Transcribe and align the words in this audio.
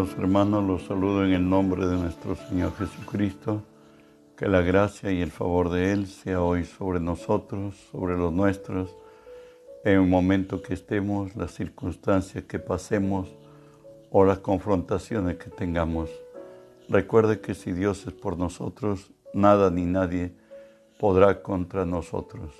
Amados 0.00 0.18
hermanos, 0.18 0.64
los 0.64 0.86
saludo 0.86 1.26
en 1.26 1.32
el 1.32 1.46
nombre 1.46 1.86
de 1.86 1.94
nuestro 1.94 2.34
Señor 2.34 2.72
Jesucristo. 2.74 3.62
Que 4.34 4.48
la 4.48 4.62
gracia 4.62 5.12
y 5.12 5.20
el 5.20 5.30
favor 5.30 5.68
de 5.68 5.92
Él 5.92 6.06
sea 6.06 6.40
hoy 6.40 6.64
sobre 6.64 7.00
nosotros, 7.00 7.74
sobre 7.92 8.16
los 8.16 8.32
nuestros, 8.32 8.96
en 9.84 10.00
el 10.00 10.06
momento 10.08 10.62
que 10.62 10.72
estemos, 10.72 11.36
las 11.36 11.50
circunstancias 11.50 12.44
que 12.44 12.58
pasemos 12.58 13.28
o 14.10 14.24
las 14.24 14.38
confrontaciones 14.38 15.36
que 15.36 15.50
tengamos. 15.50 16.08
Recuerde 16.88 17.42
que 17.42 17.52
si 17.54 17.72
Dios 17.72 18.06
es 18.06 18.14
por 18.14 18.38
nosotros, 18.38 19.10
nada 19.34 19.70
ni 19.70 19.84
nadie 19.84 20.32
podrá 20.98 21.42
contra 21.42 21.84
nosotros. 21.84 22.54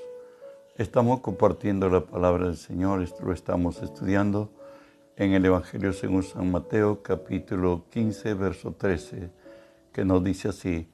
Estamos 0.76 1.20
compartiendo 1.20 1.88
la 1.88 2.02
palabra 2.02 2.48
del 2.48 2.58
Señor, 2.58 3.02
lo 3.24 3.32
estamos 3.32 3.82
estudiando 3.82 4.50
en 5.16 5.32
el 5.32 5.44
Evangelio 5.44 5.92
según 5.92 6.22
San 6.22 6.50
Mateo 6.50 7.02
capítulo 7.02 7.84
15, 7.90 8.34
verso 8.34 8.72
13, 8.72 9.30
que 9.92 10.04
nos 10.04 10.22
dice 10.24 10.48
así, 10.48 10.88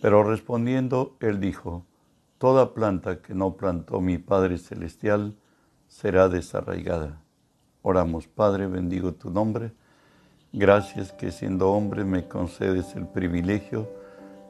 pero 0.00 0.24
respondiendo 0.24 1.16
él 1.20 1.40
dijo, 1.40 1.84
Toda 2.42 2.74
planta 2.74 3.22
que 3.22 3.34
no 3.34 3.56
plantó 3.56 4.00
mi 4.00 4.18
Padre 4.18 4.58
Celestial 4.58 5.36
será 5.86 6.28
desarraigada. 6.28 7.22
Oramos, 7.82 8.26
Padre, 8.26 8.66
bendigo 8.66 9.12
tu 9.14 9.30
nombre. 9.30 9.70
Gracias 10.52 11.12
que 11.12 11.30
siendo 11.30 11.70
hombre 11.70 12.04
me 12.04 12.26
concedes 12.26 12.96
el 12.96 13.06
privilegio 13.06 13.88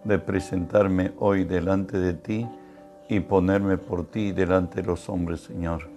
de 0.04 0.18
presentarme 0.18 1.12
hoy 1.18 1.44
delante 1.44 1.98
de 1.98 2.14
ti 2.14 2.48
y 3.10 3.20
ponerme 3.20 3.76
por 3.76 4.06
ti 4.06 4.32
delante 4.32 4.80
de 4.80 4.86
los 4.86 5.10
hombres, 5.10 5.42
Señor. 5.42 5.90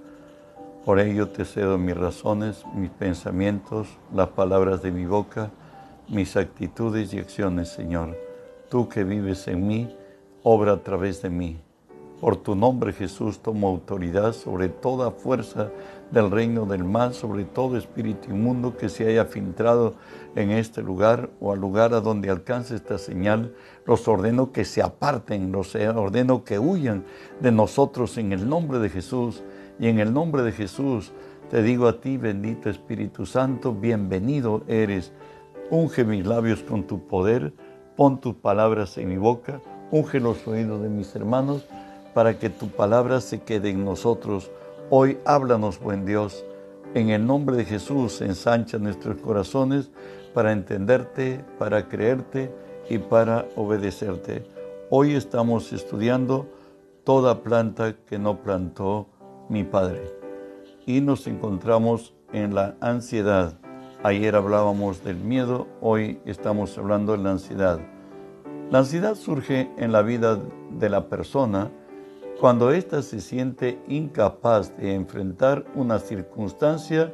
Por 0.86 1.00
ello 1.00 1.30
te 1.30 1.46
cedo 1.46 1.80
mis 1.80 1.98
razones, 1.98 2.64
mis 2.76 2.92
pensamientos, 2.92 3.88
las 4.14 4.28
palabras 4.30 4.84
de 4.84 4.92
mi 4.92 5.08
boca, 5.08 5.50
mis 6.08 6.38
actitudes 6.38 7.12
y 7.12 7.18
acciones, 7.18 7.70
Señor. 7.70 8.16
Tú 8.70 8.88
que 8.88 9.04
vives 9.04 9.48
en 9.48 9.66
mí, 9.66 9.98
obra 10.44 10.74
a 10.74 10.84
través 10.84 11.24
de 11.24 11.32
mí. 11.32 11.60
Por 12.22 12.38
tu 12.38 12.56
nombre, 12.56 12.94
Jesús, 12.94 13.40
tomo 13.40 13.68
autoridad 13.68 14.34
sobre 14.34 14.70
toda 14.70 15.10
fuerza 15.10 15.72
del 16.12 16.30
reino 16.30 16.68
del 16.68 16.84
mal, 16.84 17.16
sobre 17.16 17.46
todo 17.46 17.78
espíritu 17.78 18.30
inmundo 18.30 18.78
que 18.78 18.88
se 18.88 19.08
haya 19.08 19.26
filtrado 19.26 19.96
en 20.36 20.52
este 20.52 20.84
lugar 20.84 21.32
o 21.42 21.52
al 21.52 21.60
lugar 21.60 21.96
a 21.96 22.00
donde 22.00 22.30
alcance 22.30 22.76
esta 22.76 23.00
señal. 23.00 23.56
Los 23.88 24.08
ordeno 24.08 24.52
que 24.52 24.66
se 24.66 24.84
aparten, 24.84 25.52
los 25.52 25.74
ordeno 25.74 26.44
que 26.44 26.60
huyan 26.60 27.06
de 27.42 27.52
nosotros 27.52 28.20
en 28.20 28.34
el 28.34 28.48
nombre 28.48 28.78
de 28.78 28.90
Jesús. 28.90 29.44
Y 29.80 29.88
en 29.88 30.00
el 30.00 30.14
nombre 30.14 30.42
de 30.44 30.52
Jesús 30.52 31.12
te 31.50 31.62
digo 31.62 31.88
a 31.88 32.00
ti, 32.00 32.18
bendito 32.18 32.70
Espíritu 32.70 33.26
Santo, 33.26 33.74
bienvenido 33.74 34.64
eres. 34.68 35.12
Unge 35.70 36.04
mis 36.04 36.26
labios 36.26 36.64
con 36.64 36.86
tu 36.86 37.06
poder, 37.06 37.54
pon 37.96 38.20
tus 38.20 38.36
palabras 38.36 38.98
en 38.98 39.10
mi 39.10 39.18
boca, 39.18 39.62
unge 39.92 40.20
los 40.20 40.48
oídos 40.48 40.82
de 40.82 40.90
mis 40.90 41.16
hermanos, 41.16 41.66
para 42.14 42.40
que 42.40 42.50
tu 42.50 42.70
palabra 42.70 43.20
se 43.20 43.42
quede 43.42 43.70
en 43.70 43.84
nosotros. 43.84 44.50
Hoy 44.90 45.18
háblanos, 45.26 45.80
buen 45.80 46.06
Dios. 46.06 46.46
En 46.94 47.10
el 47.10 47.26
nombre 47.26 47.58
de 47.58 47.66
Jesús 47.66 48.22
ensancha 48.22 48.78
nuestros 48.78 49.18
corazones 49.18 49.92
para 50.34 50.52
entenderte, 50.52 51.44
para 51.60 51.90
creerte 51.90 52.52
y 52.90 52.98
para 52.98 53.46
obedecerte. 53.56 54.48
Hoy 54.90 55.14
estamos 55.14 55.74
estudiando 55.74 56.48
toda 57.04 57.44
planta 57.44 57.96
que 58.06 58.18
no 58.18 58.42
plantó 58.42 59.10
mi 59.50 59.64
Padre. 59.64 60.02
Y 60.86 61.02
nos 61.02 61.28
encontramos 61.28 62.14
en 62.34 62.56
la 62.56 62.76
ansiedad. 62.80 63.58
Ayer 64.04 64.36
hablábamos 64.36 65.04
del 65.04 65.18
miedo, 65.18 65.68
hoy 65.82 66.20
estamos 66.26 66.78
hablando 66.78 67.14
de 67.14 67.24
la 67.24 67.32
ansiedad. 67.32 67.80
La 68.72 68.80
ansiedad 68.80 69.16
surge 69.16 69.72
en 69.78 69.92
la 69.92 70.02
vida 70.02 70.40
de 70.72 70.90
la 70.90 71.08
persona 71.08 71.72
cuando 72.40 72.72
ésta 72.72 73.02
se 73.02 73.22
siente 73.22 73.80
incapaz 73.88 74.76
de 74.78 74.94
enfrentar 74.94 75.66
una 75.76 76.00
circunstancia 76.00 77.14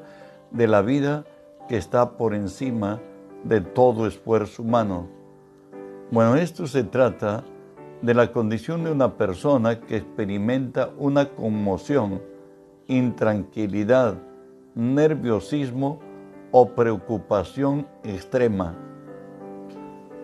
de 0.50 0.67
la 0.67 0.81
vida 0.81 1.25
que 1.69 1.78
está 1.78 2.17
por 2.17 2.34
encima 2.34 3.00
de 3.44 3.61
todo 3.61 4.07
esfuerzo 4.07 4.63
humano. 4.63 5.07
Bueno, 6.09 6.35
esto 6.35 6.67
se 6.67 6.84
trata 6.84 7.44
de 8.01 8.13
la 8.13 8.31
condición 8.31 8.84
de 8.84 8.91
una 8.91 9.16
persona 9.16 9.79
que 9.79 9.97
experimenta 9.97 10.89
una 10.97 11.29
conmoción, 11.29 12.22
intranquilidad, 12.88 14.16
nerviosismo 14.75 16.00
o 16.51 16.69
preocupación 16.69 17.88
extrema. 18.03 18.75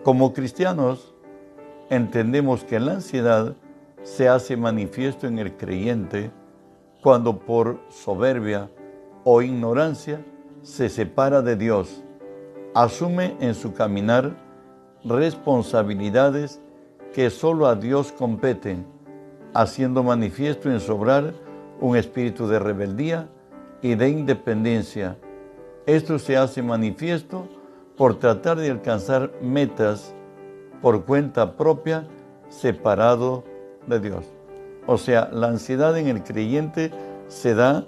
Como 0.02 0.32
cristianos, 0.32 1.14
entendemos 1.90 2.64
que 2.64 2.80
la 2.80 2.94
ansiedad 2.94 3.54
se 4.02 4.28
hace 4.28 4.56
manifiesto 4.56 5.26
en 5.26 5.38
el 5.38 5.56
creyente 5.56 6.30
cuando 7.02 7.38
por 7.38 7.80
soberbia 7.90 8.70
o 9.24 9.42
ignorancia 9.42 10.24
se 10.62 10.88
separa 10.88 11.42
de 11.42 11.56
Dios, 11.56 12.02
asume 12.74 13.36
en 13.40 13.54
su 13.54 13.72
caminar 13.72 14.36
responsabilidades 15.04 16.60
que 17.18 17.30
solo 17.30 17.66
a 17.66 17.74
Dios 17.74 18.12
competen, 18.12 18.86
haciendo 19.52 20.04
manifiesto 20.04 20.70
en 20.70 20.78
sobrar 20.78 21.34
un 21.80 21.96
espíritu 21.96 22.46
de 22.46 22.60
rebeldía 22.60 23.28
y 23.82 23.96
de 23.96 24.08
independencia. 24.08 25.16
Esto 25.84 26.20
se 26.20 26.36
hace 26.36 26.62
manifiesto 26.62 27.48
por 27.96 28.20
tratar 28.20 28.58
de 28.58 28.70
alcanzar 28.70 29.32
metas 29.42 30.14
por 30.80 31.06
cuenta 31.06 31.56
propia, 31.56 32.06
separado 32.50 33.42
de 33.88 33.98
Dios. 33.98 34.24
O 34.86 34.96
sea, 34.96 35.28
la 35.32 35.48
ansiedad 35.48 35.98
en 35.98 36.06
el 36.06 36.22
creyente 36.22 36.92
se 37.26 37.52
da 37.52 37.84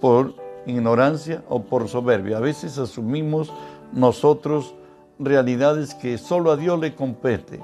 por 0.00 0.34
ignorancia 0.66 1.42
o 1.48 1.64
por 1.64 1.88
soberbia. 1.88 2.36
A 2.36 2.40
veces 2.40 2.78
asumimos 2.78 3.52
nosotros 3.92 4.76
realidades 5.18 5.96
que 5.96 6.16
solo 6.16 6.52
a 6.52 6.56
Dios 6.56 6.78
le 6.78 6.94
compete 6.94 7.58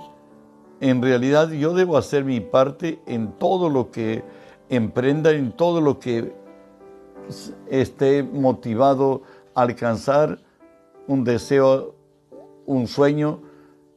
en 0.81 1.03
realidad 1.03 1.51
yo 1.51 1.75
debo 1.75 1.97
hacer 1.97 2.25
mi 2.25 2.41
parte 2.41 3.01
en 3.07 3.33
todo 3.33 3.69
lo 3.69 3.91
que 3.91 4.23
emprenda, 4.69 5.33
en 5.33 5.53
todo 5.53 5.81
lo 5.81 5.99
que 5.99 6.33
esté 7.69 8.23
motivado 8.23 9.23
a 9.55 9.63
alcanzar 9.63 10.39
un 11.07 11.25
deseo, 11.25 11.95
un 12.67 12.87
sueño. 12.87 13.41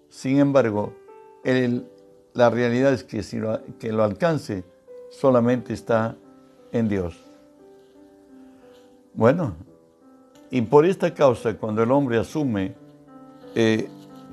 Sin 0.09 0.39
embargo, 0.39 0.93
la 2.33 2.49
realidad 2.49 2.93
es 2.93 3.03
que 3.03 3.23
si 3.23 3.37
lo, 3.37 4.03
alcance 4.03 4.63
solamente 5.09 5.73
está 5.73 6.15
en 6.71 6.87
Dios. 6.87 7.19
Bueno, 9.13 9.55
y 10.49 10.61
por 10.61 10.85
esta 10.85 11.13
causa, 11.13 11.55
cuando 11.57 11.83
el 11.83 11.91
hombre 11.91 12.17
asume 12.17 12.73
eh, 13.55 13.89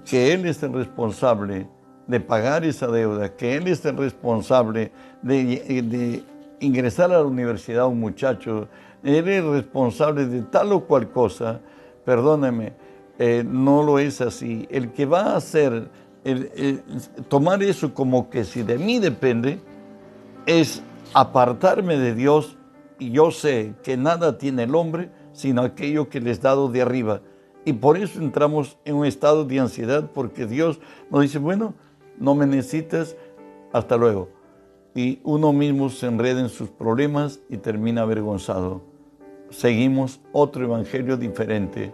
que 0.08 0.32
Él 0.32 0.46
es 0.46 0.62
el 0.62 0.72
responsable, 0.72 1.66
de 2.08 2.18
pagar 2.18 2.64
esa 2.64 2.88
deuda, 2.88 3.36
que 3.36 3.54
él 3.54 3.68
es 3.68 3.84
el 3.84 3.96
responsable 3.96 4.90
de, 5.22 6.24
ingresar 6.60 7.12
a 7.12 7.18
la 7.18 7.24
universidad 7.24 7.86
un 7.86 8.00
muchacho, 8.00 8.66
él 9.04 9.28
es 9.28 9.44
responsable 9.44 10.26
de 10.26 10.42
tal 10.42 10.72
o 10.72 10.80
cual 10.80 11.10
cosa, 11.10 11.60
perdóneme, 12.04 12.72
eh, 13.20 13.44
no 13.46 13.84
lo 13.84 14.00
es 14.00 14.20
así. 14.20 14.66
El 14.70 14.90
que 14.90 15.06
va 15.06 15.20
a 15.20 15.36
hacer, 15.36 15.88
tomar 17.28 17.62
eso 17.62 17.94
como 17.94 18.28
que 18.28 18.42
si 18.44 18.62
de 18.62 18.76
mí 18.78 18.98
depende, 18.98 19.60
es 20.46 20.82
apartarme 21.14 21.96
de 21.96 22.14
Dios 22.14 22.56
y 22.98 23.12
yo 23.12 23.30
sé 23.30 23.74
que 23.84 23.96
nada 23.96 24.36
tiene 24.36 24.64
el 24.64 24.74
hombre 24.74 25.10
sino 25.38 25.62
aquello 25.62 26.08
que 26.08 26.20
les 26.20 26.42
dado 26.42 26.68
de 26.68 26.82
arriba. 26.82 27.20
Y 27.64 27.72
por 27.72 27.96
eso 27.96 28.18
entramos 28.20 28.76
en 28.84 28.96
un 28.96 29.06
estado 29.06 29.44
de 29.44 29.60
ansiedad, 29.60 30.10
porque 30.12 30.46
Dios 30.46 30.80
nos 31.10 31.22
dice, 31.22 31.38
bueno, 31.38 31.74
no 32.20 32.34
me 32.34 32.46
necesitas, 32.46 33.16
hasta 33.72 33.96
luego. 33.96 34.28
Y 34.94 35.20
uno 35.24 35.52
mismo 35.52 35.90
se 35.90 36.06
enreda 36.06 36.40
en 36.40 36.48
sus 36.48 36.70
problemas 36.70 37.40
y 37.48 37.58
termina 37.58 38.02
avergonzado. 38.02 38.82
Seguimos 39.50 40.20
otro 40.32 40.64
evangelio 40.64 41.16
diferente. 41.16 41.92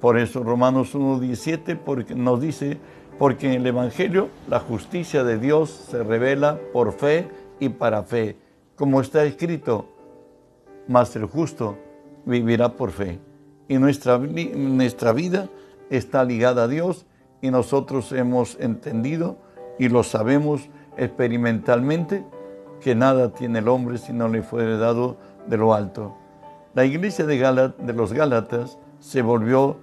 Por 0.00 0.18
eso 0.18 0.42
Romanos 0.42 0.94
1.17 0.94 1.78
porque 1.78 2.14
nos 2.14 2.40
dice, 2.40 2.78
porque 3.18 3.46
en 3.46 3.60
el 3.60 3.66
evangelio 3.66 4.28
la 4.48 4.60
justicia 4.60 5.24
de 5.24 5.38
Dios 5.38 5.70
se 5.70 6.02
revela 6.02 6.60
por 6.72 6.92
fe 6.92 7.28
y 7.60 7.70
para 7.70 8.02
fe, 8.02 8.36
como 8.76 9.00
está 9.00 9.24
escrito, 9.24 9.88
mas 10.88 11.14
el 11.16 11.24
justo 11.24 11.78
vivirá 12.26 12.76
por 12.76 12.90
fe. 12.90 13.18
Y 13.68 13.78
nuestra, 13.78 14.18
nuestra 14.18 15.12
vida 15.12 15.48
está 15.88 16.24
ligada 16.24 16.64
a 16.64 16.68
Dios 16.68 17.06
y 17.44 17.50
nosotros 17.50 18.10
hemos 18.12 18.58
entendido 18.58 19.36
y 19.78 19.90
lo 19.90 20.02
sabemos 20.02 20.70
experimentalmente 20.96 22.24
que 22.80 22.94
nada 22.94 23.34
tiene 23.34 23.58
el 23.58 23.68
hombre 23.68 23.98
si 23.98 24.14
no 24.14 24.28
le 24.28 24.40
fuere 24.40 24.78
dado 24.78 25.18
de 25.46 25.58
lo 25.58 25.74
alto. 25.74 26.16
La 26.72 26.86
iglesia 26.86 27.26
de, 27.26 27.36
de 27.36 27.92
los 27.92 28.14
Gálatas 28.14 28.78
se 28.98 29.20
volvió 29.20 29.76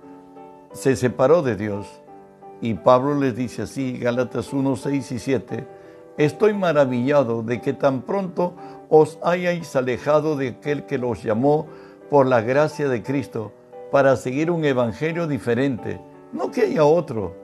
se 0.74 0.96
separó 0.96 1.44
de 1.44 1.56
Dios. 1.56 2.02
Y 2.62 2.74
Pablo 2.74 3.13
les 3.13 3.36
dice 3.36 3.62
así, 3.62 4.00
Gálatas 4.00 4.54
1, 4.54 4.75
6 4.75 5.12
y 5.12 5.19
7, 5.19 5.68
estoy 6.18 6.56
maravillado 6.56 7.44
de 7.44 7.62
que 7.62 7.74
tan 7.74 8.02
pronto 8.02 8.56
os 8.90 9.19
hayáis 9.22 9.75
alejado 9.75 10.36
de 10.36 10.48
aquel 10.48 10.88
que 10.88 10.98
los 10.98 11.22
llamó 11.22 11.68
por 12.10 12.25
la 12.25 12.42
gracia 12.42 12.90
de 12.90 13.04
Cristo 13.04 13.52
para 13.92 14.16
seguir 14.16 14.50
un 14.50 14.66
evangelio 14.66 15.28
diferente. 15.28 16.02
No 16.34 16.50
que 16.50 16.62
haya 16.62 16.86
otro, 16.86 17.41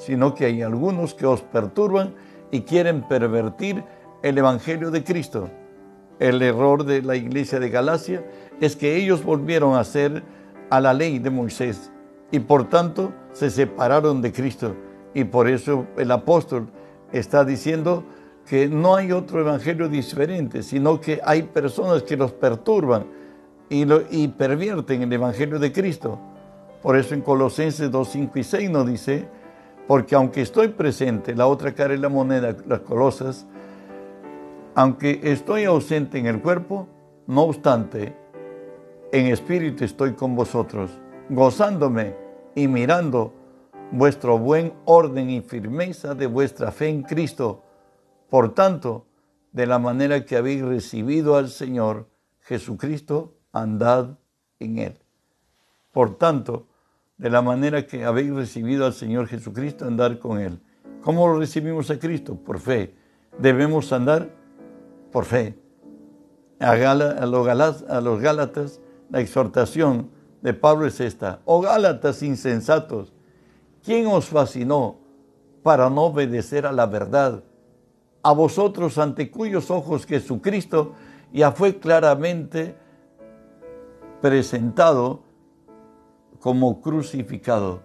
sino 0.00 0.34
que 0.34 0.46
hay 0.46 0.62
algunos 0.62 1.14
que 1.14 1.26
os 1.26 1.42
perturban 1.42 2.14
y 2.50 2.62
quieren 2.62 3.06
pervertir 3.06 3.84
el 4.22 4.38
evangelio 4.38 4.90
de 4.90 5.04
Cristo. 5.04 5.50
El 6.18 6.42
error 6.42 6.84
de 6.84 7.02
la 7.02 7.16
iglesia 7.16 7.60
de 7.60 7.70
Galacia 7.70 8.24
es 8.60 8.76
que 8.76 8.96
ellos 8.96 9.22
volvieron 9.22 9.76
a 9.76 9.84
ser 9.84 10.22
a 10.70 10.80
la 10.80 10.94
ley 10.94 11.18
de 11.18 11.30
Moisés 11.30 11.92
y 12.30 12.40
por 12.40 12.68
tanto 12.68 13.12
se 13.32 13.50
separaron 13.50 14.22
de 14.22 14.32
Cristo. 14.32 14.74
Y 15.14 15.24
por 15.24 15.48
eso 15.48 15.86
el 15.96 16.10
apóstol 16.10 16.68
está 17.12 17.44
diciendo 17.44 18.04
que 18.46 18.68
no 18.68 18.96
hay 18.96 19.12
otro 19.12 19.40
evangelio 19.40 19.88
diferente, 19.88 20.62
sino 20.62 21.00
que 21.00 21.20
hay 21.24 21.42
personas 21.42 22.02
que 22.04 22.16
los 22.16 22.32
perturban 22.32 23.06
y, 23.68 23.84
lo, 23.84 24.02
y 24.10 24.28
pervierten 24.28 25.02
el 25.02 25.12
evangelio 25.12 25.58
de 25.58 25.72
Cristo. 25.72 26.18
Por 26.82 26.96
eso 26.96 27.14
en 27.14 27.20
Colosenses 27.20 27.90
2, 27.90 28.08
5 28.08 28.38
y 28.38 28.44
6 28.44 28.70
nos 28.70 28.86
dice, 28.86 29.28
porque 29.90 30.14
aunque 30.14 30.42
estoy 30.42 30.68
presente, 30.68 31.34
la 31.34 31.48
otra 31.48 31.74
cara 31.74 31.94
de 31.94 31.98
la 31.98 32.08
moneda, 32.08 32.56
las 32.68 32.78
colosas, 32.82 33.44
aunque 34.76 35.18
estoy 35.24 35.64
ausente 35.64 36.16
en 36.16 36.26
el 36.26 36.40
cuerpo, 36.40 36.86
no 37.26 37.42
obstante, 37.42 38.16
en 39.10 39.26
espíritu 39.26 39.82
estoy 39.82 40.12
con 40.12 40.36
vosotros, 40.36 40.92
gozándome 41.28 42.14
y 42.54 42.68
mirando 42.68 43.34
vuestro 43.90 44.38
buen 44.38 44.74
orden 44.84 45.28
y 45.28 45.40
firmeza 45.40 46.14
de 46.14 46.28
vuestra 46.28 46.70
fe 46.70 46.88
en 46.88 47.02
Cristo. 47.02 47.64
Por 48.28 48.54
tanto, 48.54 49.06
de 49.50 49.66
la 49.66 49.80
manera 49.80 50.24
que 50.24 50.36
habéis 50.36 50.62
recibido 50.62 51.34
al 51.34 51.48
Señor 51.48 52.06
Jesucristo, 52.42 53.34
andad 53.50 54.18
en 54.60 54.78
Él. 54.78 54.98
Por 55.90 56.16
tanto, 56.16 56.68
de 57.20 57.28
la 57.28 57.42
manera 57.42 57.86
que 57.86 58.06
habéis 58.06 58.34
recibido 58.34 58.86
al 58.86 58.94
Señor 58.94 59.26
Jesucristo, 59.26 59.84
andar 59.84 60.18
con 60.18 60.40
Él. 60.40 60.58
¿Cómo 61.02 61.28
lo 61.28 61.38
recibimos 61.38 61.90
a 61.90 61.98
Cristo? 61.98 62.34
Por 62.34 62.58
fe. 62.58 62.94
Debemos 63.38 63.92
andar 63.92 64.30
por 65.12 65.26
fe. 65.26 65.54
A, 66.58 66.74
los, 67.26 67.82
a 67.90 68.00
los 68.00 68.20
Gálatas 68.22 68.80
la 69.10 69.20
exhortación 69.20 70.08
de 70.40 70.54
Pablo 70.54 70.86
es 70.86 70.98
esta. 70.98 71.40
Oh 71.44 71.60
Gálatas 71.60 72.22
insensatos, 72.22 73.12
¿quién 73.84 74.06
os 74.06 74.24
fascinó 74.24 74.96
para 75.62 75.90
no 75.90 76.04
obedecer 76.04 76.64
a 76.64 76.72
la 76.72 76.86
verdad? 76.86 77.44
A 78.22 78.32
vosotros 78.32 78.96
ante 78.96 79.30
cuyos 79.30 79.70
ojos 79.70 80.06
Jesucristo 80.06 80.94
ya 81.34 81.52
fue 81.52 81.78
claramente 81.78 82.74
presentado 84.22 85.29
como 86.40 86.80
crucificado. 86.80 87.82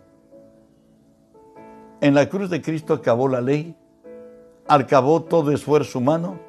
En 2.01 2.15
la 2.15 2.29
cruz 2.29 2.49
de 2.49 2.61
Cristo 2.61 2.93
acabó 2.93 3.27
la 3.27 3.41
ley, 3.41 3.75
acabó 4.67 5.23
todo 5.23 5.51
esfuerzo 5.51 5.99
humano 5.99 6.39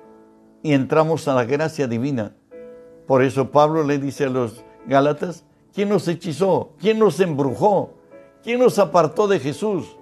y 0.63 0.73
entramos 0.73 1.29
a 1.29 1.35
la 1.35 1.45
gracia 1.45 1.87
divina. 1.87 2.35
Por 3.07 3.23
eso 3.23 3.51
Pablo 3.51 3.83
le 3.83 3.99
dice 3.99 4.25
a 4.25 4.31
los 4.31 4.65
Gálatas, 4.87 5.45
¿quién 5.75 5.89
nos 5.89 6.09
hechizó? 6.09 6.71
¿Quién 6.79 6.99
nos 6.99 7.21
embrujó? 7.21 7.91
¿Quién 8.43 8.61
nos 8.61 8.79
apartó 8.79 9.29
de 9.29 9.41
Jesús? 9.41 9.97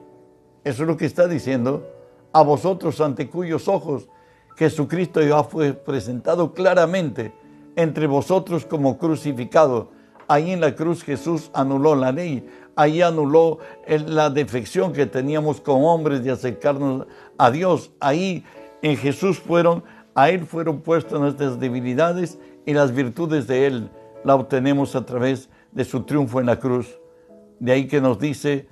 Eso 0.62 0.82
es 0.82 0.88
lo 0.88 0.96
que 0.96 1.06
está 1.06 1.26
diciendo. 1.26 1.86
A 2.32 2.42
vosotros 2.42 3.00
ante 3.00 3.28
cuyos 3.28 3.68
ojos 3.68 4.08
Jesucristo 4.56 5.20
ya 5.20 5.42
fue 5.42 5.72
presentado 5.72 6.52
claramente 6.52 7.32
entre 7.76 8.06
vosotros 8.06 8.64
como 8.64 8.98
crucificado. 8.98 9.90
Ahí 10.28 10.52
en 10.52 10.60
la 10.60 10.74
cruz 10.74 11.02
Jesús 11.02 11.50
anuló 11.52 11.94
la 11.94 12.12
ley, 12.12 12.48
ahí 12.76 13.02
anuló 13.02 13.58
la 13.86 14.30
defección 14.30 14.92
que 14.92 15.06
teníamos 15.06 15.60
como 15.60 15.92
hombres 15.92 16.24
de 16.24 16.30
acercarnos 16.30 17.06
a 17.38 17.50
Dios. 17.50 17.90
Ahí 18.00 18.44
en 18.82 18.96
Jesús 18.96 19.38
fueron, 19.38 19.84
a 20.14 20.30
Él 20.30 20.46
fueron 20.46 20.80
puestas 20.80 21.20
nuestras 21.20 21.58
debilidades 21.60 22.38
y 22.66 22.72
las 22.72 22.92
virtudes 22.92 23.46
de 23.46 23.66
Él 23.66 23.90
la 24.24 24.34
obtenemos 24.34 24.96
a 24.96 25.04
través 25.04 25.48
de 25.72 25.84
su 25.84 26.02
triunfo 26.02 26.40
en 26.40 26.46
la 26.46 26.58
cruz. 26.58 26.98
De 27.60 27.72
ahí 27.72 27.86
que 27.86 28.00
nos 28.00 28.18
dice 28.18 28.68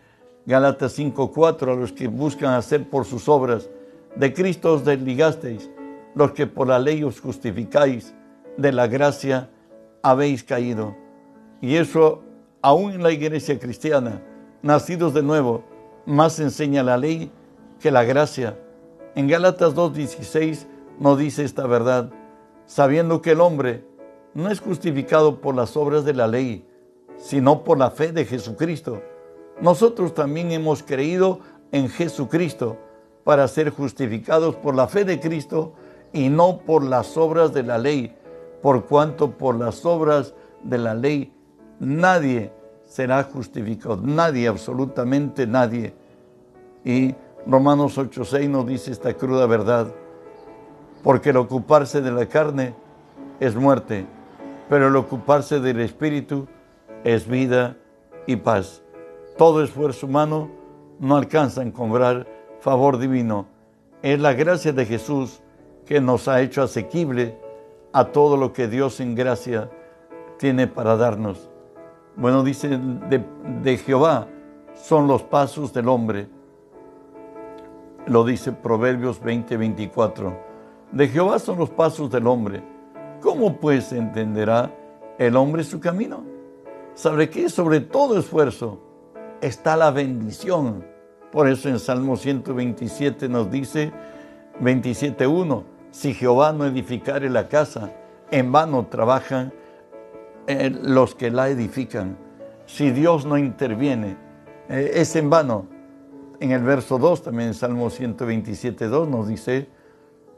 Gálatas 0.47 0.99
5:4 0.99 1.73
a 1.73 1.77
los 1.77 1.93
que 1.93 2.09
buscan 2.09 2.55
hacer 2.55 2.89
por 2.89 3.05
sus 3.05 3.29
obras, 3.29 3.69
de 4.17 4.33
Cristo 4.33 4.75
os 4.75 4.85
desligasteis, 4.85 5.71
los 6.15 6.33
que 6.33 6.47
por 6.47 6.69
la 6.69 6.79
ley 6.79 7.03
os 7.05 7.21
justificáis, 7.21 8.15
de 8.57 8.73
la 8.73 8.87
gracia 8.87 9.51
habéis 10.03 10.45
caído. 10.45 11.02
Y 11.63 11.77
eso 11.77 12.23
aún 12.61 12.91
en 12.91 13.05
la 13.05 13.13
iglesia 13.13 13.59
cristiana, 13.59 14.21
nacidos 14.63 15.15
de 15.15 15.23
nuevo, 15.23 15.63
más 16.05 16.41
enseña 16.41 16.83
la 16.83 16.99
ley 16.99 17.31
que 17.79 17.93
la 17.93 18.03
gracia. 18.03 18.59
En 19.15 19.29
Gálatas 19.29 19.73
2:16 19.77 20.67
nos 20.99 21.19
dice 21.19 21.45
esta 21.45 21.65
verdad, 21.69 22.11
sabiendo 22.67 23.23
que 23.23 23.31
el 23.31 23.41
hombre 23.41 23.85
no 24.35 24.51
es 24.51 24.59
justificado 24.59 25.41
por 25.41 25.55
las 25.55 25.77
obras 25.77 26.05
de 26.05 26.15
la 26.15 26.27
ley, 26.27 26.67
sino 27.17 27.63
por 27.63 27.79
la 27.79 27.93
fe 27.93 28.11
de 28.11 28.25
Jesucristo. 28.25 29.01
Nosotros 29.61 30.15
también 30.15 30.51
hemos 30.51 30.83
creído 30.83 31.39
en 31.71 31.89
Jesucristo 31.89 32.77
para 33.23 33.47
ser 33.47 33.71
justificados 33.71 34.57
por 34.57 34.75
la 34.75 34.89
fe 34.89 35.05
de 35.05 35.21
Cristo 35.21 35.75
y 36.13 36.29
no 36.29 36.59
por 36.59 36.83
las 36.83 37.17
obras 37.17 37.55
de 37.55 37.63
la 37.63 37.79
ley, 37.79 38.17
por 38.63 38.87
cuanto 38.87 39.39
por 39.39 39.57
las 39.57 39.87
obras 39.87 40.35
de 40.65 40.79
la 40.79 40.95
ley 40.95 41.33
nadie 41.83 42.53
será 42.85 43.25
justificado, 43.25 44.01
nadie, 44.03 44.47
absolutamente 44.47 45.47
nadie. 45.47 45.93
Y 46.85 47.15
Romanos 47.47 47.99
8:6 47.99 48.49
nos 48.49 48.67
dice 48.67 48.93
esta 48.93 49.13
cruda 49.15 49.47
verdad, 49.47 49.89
porque 51.03 51.31
el 51.31 51.39
ocuparse 51.39 52.01
de 52.01 52.13
la 52.13 52.27
carne 52.27 52.75
es 53.41 53.57
muerte, 53.57 54.07
pero 54.69 54.87
el 54.87 54.97
ocuparse 54.97 55.59
del 55.59 55.81
Espíritu 55.81 56.47
es 57.03 57.27
vida 57.27 57.77
y 58.27 58.37
paz. 58.37 58.83
Todo 59.37 59.65
esfuerzo 59.65 60.07
humano 60.07 60.51
no 61.01 61.17
alcanza 61.17 61.63
a 61.63 61.65
encontrar 61.65 62.29
favor 62.61 62.99
divino. 62.99 63.47
Es 64.03 64.21
la 64.21 64.35
gracia 64.35 64.73
de 64.73 64.87
Jesús 64.87 65.41
que 65.85 66.01
nos 66.01 66.29
ha 66.29 66.41
hecho 66.43 66.63
asequible 66.63 67.37
a 67.93 68.05
todo 68.05 68.37
lo 68.37 68.53
que 68.53 68.69
Dios 68.69 69.01
en 69.01 69.17
gracia 69.17 69.69
tiene 70.39 70.69
para 70.69 70.97
darnos. 70.97 71.52
Bueno, 72.17 72.43
dice, 72.43 72.79
de, 72.79 73.77
Jehová 73.79 74.29
son 74.75 75.07
los 75.07 75.23
pasos 75.23 75.73
del 75.73 75.89
hombre. 75.89 76.29
Lo 78.07 78.25
dice 78.25 78.53
Proverbios 78.53 79.21
20, 79.21 79.57
24. 79.57 80.53
De 80.93 81.09
Jehová 81.09 81.39
son 81.39 81.59
los 81.59 81.71
pasos 81.71 82.11
del 82.11 82.27
hombre 82.27 82.73
¿Cómo 83.23 83.61
pues 83.61 83.93
entenderá 83.93 84.75
el 85.17 85.37
hombre 85.37 85.63
su 85.63 85.79
camino? 85.79 86.25
¿Sabe 86.95 87.31
que 87.31 87.49
sobre 87.49 87.79
todo 87.79 88.19
esfuerzo 88.19 88.81
está 89.41 89.77
la 89.77 89.93
bendición? 89.93 90.85
Por 91.31 91.49
eso 91.49 91.69
en 91.69 91.79
Salmo 91.79 92.17
127 92.17 93.29
nos 93.29 93.49
dice 93.49 93.93
27.1, 94.61 95.63
si 95.93 96.15
Jehová 96.15 96.53
no 96.53 96.67
edificare 96.67 97.31
la 97.31 97.47
casa, 97.47 97.93
en 98.33 98.51
vano 98.51 98.87
trabajan 98.91 99.53
eh, 100.47 100.71
los 100.71 101.15
que 101.15 101.31
la 101.31 101.49
edifican. 101.49 102.17
Si 102.67 102.91
Dios 102.91 103.27
no 103.27 103.39
interviene, 103.39 104.17
eh, 104.69 104.93
es 104.95 105.15
en 105.17 105.31
vano. 105.31 105.67
En 106.41 106.51
el 106.51 106.63
verso 106.63 106.99
2, 106.99 107.23
también 107.23 107.49
en 107.49 107.55
Salmo 107.55 107.89
127.2 107.89 109.09
nos 109.09 109.29
dice, 109.29 109.69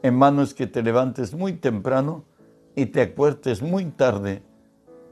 en 0.03 0.19
vano 0.19 0.43
es 0.43 0.53
que 0.53 0.67
te 0.67 0.83
levantes 0.83 1.33
muy 1.33 1.53
temprano 1.53 2.23
y 2.75 2.85
te 2.87 3.01
acuerdes 3.01 3.61
muy 3.61 3.85
tarde, 3.85 4.43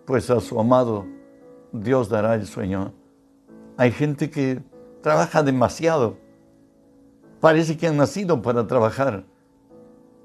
pues 0.05 0.29
a 0.29 0.39
su 0.39 0.59
amado 0.59 1.05
Dios 1.71 2.09
dará 2.09 2.35
el 2.35 2.45
sueño. 2.45 2.93
Hay 3.77 3.91
gente 3.91 4.29
que 4.29 4.61
trabaja 5.01 5.41
demasiado. 5.41 6.17
Parece 7.39 7.77
que 7.77 7.87
han 7.87 7.97
nacido 7.97 8.41
para 8.41 8.67
trabajar, 8.67 9.25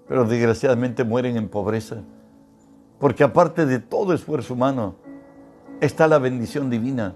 pero 0.06 0.25
desgraciadamente 0.25 1.04
mueren 1.04 1.37
en 1.37 1.48
pobreza. 1.48 2.02
Porque 2.99 3.25
aparte 3.25 3.67
de 3.67 3.78
todo 3.78 4.12
esfuerzo 4.12 4.55
humano, 4.55 4.97
está 5.81 6.09
la 6.09 6.19
bendición 6.19 6.69
divina. 6.69 7.14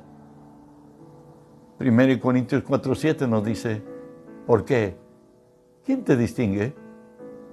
1 1.80 2.20
Corintios 2.20 2.62
4:7 2.64 3.28
nos 3.28 3.44
dice, 3.44 3.82
¿por 4.46 4.64
qué? 4.64 4.96
¿Quién 5.84 6.04
te 6.04 6.16
distingue? 6.16 6.74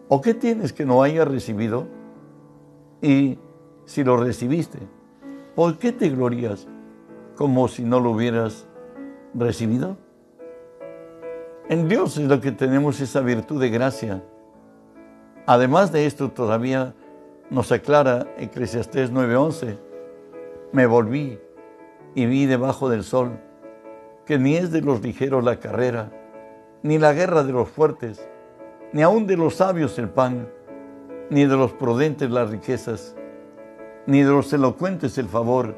¿O 0.07 0.21
qué 0.21 0.33
tienes 0.33 0.73
que 0.73 0.85
no 0.85 1.01
haya 1.01 1.25
recibido? 1.25 1.87
Y 3.01 3.39
si 3.85 4.03
lo 4.03 4.17
recibiste, 4.17 4.79
¿por 5.55 5.77
qué 5.79 5.91
te 5.91 6.09
glorías 6.09 6.67
como 7.35 7.67
si 7.67 7.83
no 7.83 7.99
lo 7.99 8.11
hubieras 8.11 8.67
recibido? 9.33 9.97
En 11.69 11.87
Dios 11.87 12.17
es 12.17 12.27
lo 12.27 12.41
que 12.41 12.51
tenemos 12.51 12.99
esa 12.99 13.21
virtud 13.21 13.59
de 13.61 13.69
gracia. 13.69 14.23
Además 15.45 15.91
de 15.91 16.05
esto, 16.05 16.29
todavía 16.29 16.93
nos 17.49 17.71
aclara 17.71 18.27
Eclesiastés 18.37 19.11
9:11, 19.11 19.77
me 20.71 20.85
volví 20.85 21.39
y 22.13 22.25
vi 22.25 22.45
debajo 22.45 22.89
del 22.89 23.03
sol 23.03 23.39
que 24.25 24.37
ni 24.37 24.55
es 24.55 24.71
de 24.71 24.81
los 24.81 25.01
ligeros 25.01 25.43
la 25.43 25.59
carrera, 25.59 26.11
ni 26.83 26.99
la 26.99 27.13
guerra 27.13 27.43
de 27.43 27.51
los 27.51 27.67
fuertes, 27.67 28.29
ni 28.93 29.01
aun 29.01 29.25
de 29.25 29.35
los 29.35 29.55
sabios 29.55 29.97
el 29.97 30.09
pan, 30.09 30.47
ni 31.31 31.45
de 31.45 31.57
los 31.57 31.73
prudentes 31.73 32.29
las 32.29 32.51
riquezas, 32.51 33.15
ni 34.05 34.21
de 34.21 34.29
los 34.29 34.53
elocuentes 34.53 35.17
el 35.17 35.27
favor, 35.27 35.75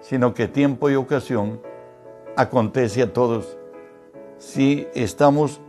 sino 0.00 0.32
que 0.32 0.46
tiempo 0.46 0.90
y 0.90 0.94
ocasión 0.94 1.60
acontece 2.36 3.02
a 3.02 3.12
todos. 3.12 3.58
Si 4.38 4.86
estamos 4.94 5.60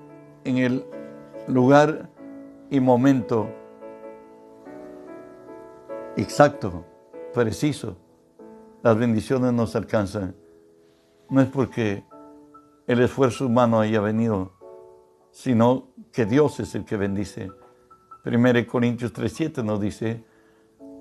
en 0.44 0.58
el 0.58 0.86
lugar 1.48 2.10
y 2.70 2.80
momento 2.80 3.48
exacto, 6.18 6.86
preciso, 7.34 7.98
las 8.82 8.98
bendiciones 8.98 9.54
nos 9.54 9.76
alcanzan. 9.76 10.36
No 11.30 11.42
es 11.42 11.48
porque 11.48 12.04
el 12.88 13.02
esfuerzo 13.02 13.48
humano 13.48 13.80
haya 13.80 14.02
venido, 14.02 14.54
sino 15.32 15.88
que 16.12 16.26
Dios 16.26 16.60
es 16.60 16.76
el 16.76 16.86
que 16.86 16.98
bendice. 16.98 17.50
1 18.26 18.68
Corintios 18.68 19.14
3:7 19.14 19.64
nos 19.64 19.80
dice, 19.80 20.24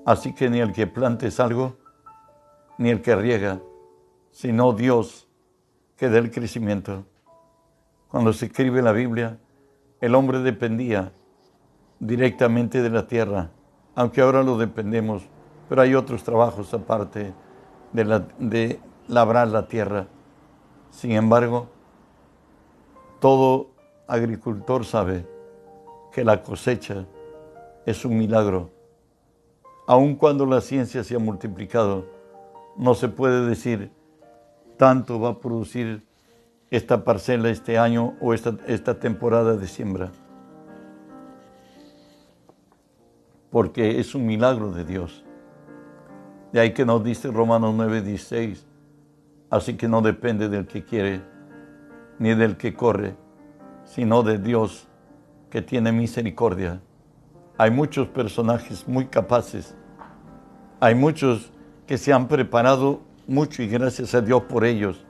así 0.06 0.34
que 0.34 0.48
ni 0.48 0.60
el 0.60 0.72
que 0.72 0.86
plante 0.86 1.26
es 1.28 1.40
algo, 1.40 1.76
ni 2.78 2.90
el 2.90 3.02
que 3.02 3.14
riega, 3.14 3.60
sino 4.30 4.72
Dios 4.72 5.28
que 5.96 6.08
da 6.08 6.18
el 6.18 6.30
crecimiento. 6.30 7.04
Cuando 8.08 8.32
se 8.32 8.46
escribe 8.46 8.82
la 8.82 8.92
Biblia, 8.92 9.38
el 10.00 10.14
hombre 10.14 10.40
dependía 10.40 11.12
directamente 12.00 12.82
de 12.82 12.90
la 12.90 13.06
tierra, 13.06 13.50
aunque 13.94 14.20
ahora 14.20 14.42
lo 14.42 14.56
dependemos, 14.56 15.22
pero 15.68 15.82
hay 15.82 15.94
otros 15.94 16.22
trabajos 16.22 16.72
aparte 16.74 17.34
de, 17.92 18.80
labrar 19.08 19.48
la 19.48 19.66
tierra. 19.66 20.06
Sin 20.90 21.12
embargo, 21.12 21.68
todo 23.20 23.70
agricultor 24.06 24.84
sabe 24.84 25.26
que 26.12 26.24
la 26.24 26.42
cosecha 26.42 27.06
es 27.86 28.04
un 28.04 28.18
milagro. 28.18 28.70
Aun 29.86 30.14
cuando 30.14 30.46
la 30.46 30.60
ciencia 30.60 31.02
se 31.04 31.16
ha 31.16 31.18
multiplicado, 31.18 32.06
no 32.76 32.94
se 32.94 33.08
puede 33.08 33.46
decir 33.46 33.90
tanto 34.76 35.20
va 35.20 35.30
a 35.30 35.38
producir 35.38 36.04
esta 36.70 37.04
parcela 37.04 37.50
este 37.50 37.78
año 37.78 38.14
o 38.20 38.32
esta 38.34 38.98
temporada 38.98 39.56
de 39.56 39.66
siembra. 39.66 40.10
Porque 43.52 44.00
es 44.00 44.16
un 44.16 44.26
milagro 44.26 44.72
de 44.72 44.84
Dios. 44.84 45.22
De 46.52 46.58
ahí 46.58 46.72
que 46.72 46.84
nos 46.84 47.04
dice 47.04 47.30
Romanos 47.30 47.74
9:16, 47.74 48.64
así 49.50 49.76
que 49.76 49.86
no 49.86 50.02
depende 50.02 50.48
del 50.48 50.66
que 50.66 50.84
quiere 50.84 51.20
ni 52.18 52.34
del 52.34 52.56
que 52.56 52.74
corre, 52.74 53.14
sino 53.84 54.22
de 54.22 54.38
Dios 54.38 54.88
que 55.50 55.62
tiene 55.62 55.92
misericordia. 55.92 56.80
Hay 57.58 57.70
muchos 57.70 58.08
personajes 58.08 58.88
muy 58.88 59.06
capaces, 59.06 59.76
hay 60.80 60.94
muchos 60.94 61.52
que 61.86 61.98
se 61.98 62.12
han 62.12 62.28
preparado 62.28 63.00
mucho 63.26 63.62
y 63.62 63.68
gracias 63.68 64.14
a 64.14 64.22
Dios 64.22 64.42
por 64.44 64.64
ellos. 64.64 65.04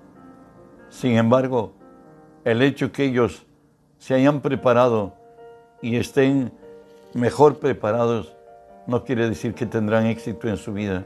Sin 0.89 1.13
embargo, 1.13 1.73
el 2.45 2.61
hecho 2.61 2.91
que 2.91 3.05
ellos 3.05 3.47
se 3.99 4.15
hayan 4.15 4.41
preparado 4.41 5.15
y 5.81 5.97
estén 5.97 6.53
mejor 7.15 7.59
preparados 7.59 8.37
no 8.87 9.05
quiere 9.05 9.29
decir 9.29 9.55
que 9.55 9.67
tendrán 9.67 10.07
éxito 10.07 10.49
en 10.49 10.57
su 10.57 10.73
vida. 10.73 11.05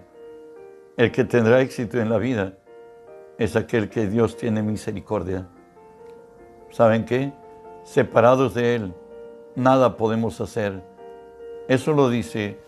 El 0.97 1.13
que 1.13 1.25
tendrá 1.25 1.61
éxito 1.61 1.99
en 1.99 2.09
la 2.09 2.19
vida 2.19 2.55
es 3.39 3.55
aquel 3.55 3.91
que 3.91 4.07
Dios 4.07 4.37
tiene 4.37 4.63
misericordia. 4.63 5.47
¿Saben 6.71 7.05
qué? 7.05 7.33
Separados 7.85 8.55
de 8.55 8.77
Él, 8.77 8.95
nada 9.55 9.97
podemos 9.97 10.41
hacer. 10.41 10.83
Eso 11.69 11.93
lo 11.93 12.09
dice 12.09 12.59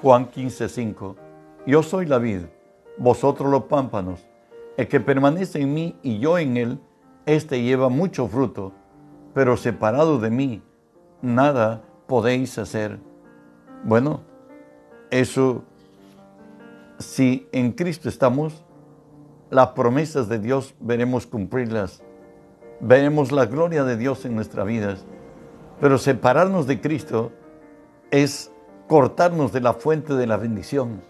Juan 0.00 0.30
15:5. 0.30 1.16
Yo 1.66 1.82
soy 1.82 2.06
la 2.06 2.18
vid, 2.18 2.42
vosotros 2.98 3.50
los 3.50 3.64
pámpanos. 3.64 4.20
El 4.76 4.88
que 4.88 5.00
permanece 5.00 5.60
en 5.60 5.74
mí 5.74 5.96
y 6.02 6.18
yo 6.18 6.38
en 6.38 6.56
él, 6.56 6.78
éste 7.26 7.62
lleva 7.62 7.88
mucho 7.88 8.26
fruto, 8.26 8.72
pero 9.34 9.56
separado 9.56 10.18
de 10.18 10.30
mí, 10.30 10.62
nada 11.20 11.82
podéis 12.12 12.58
hacer. 12.58 12.98
Bueno, 13.84 14.20
eso 15.10 15.64
si 16.98 17.48
en 17.52 17.72
Cristo 17.72 18.10
estamos, 18.10 18.66
las 19.48 19.68
promesas 19.68 20.28
de 20.28 20.38
Dios 20.38 20.74
veremos 20.78 21.26
cumplirlas. 21.26 22.02
Veremos 22.80 23.32
la 23.32 23.46
gloria 23.46 23.84
de 23.84 23.96
Dios 23.96 24.26
en 24.26 24.34
nuestras 24.34 24.66
vidas. 24.66 25.06
Pero 25.80 25.96
separarnos 25.96 26.66
de 26.66 26.82
Cristo 26.82 27.32
es 28.10 28.52
cortarnos 28.88 29.54
de 29.54 29.62
la 29.62 29.72
fuente 29.72 30.12
de 30.12 30.26
la 30.26 30.36
bendición. 30.36 31.00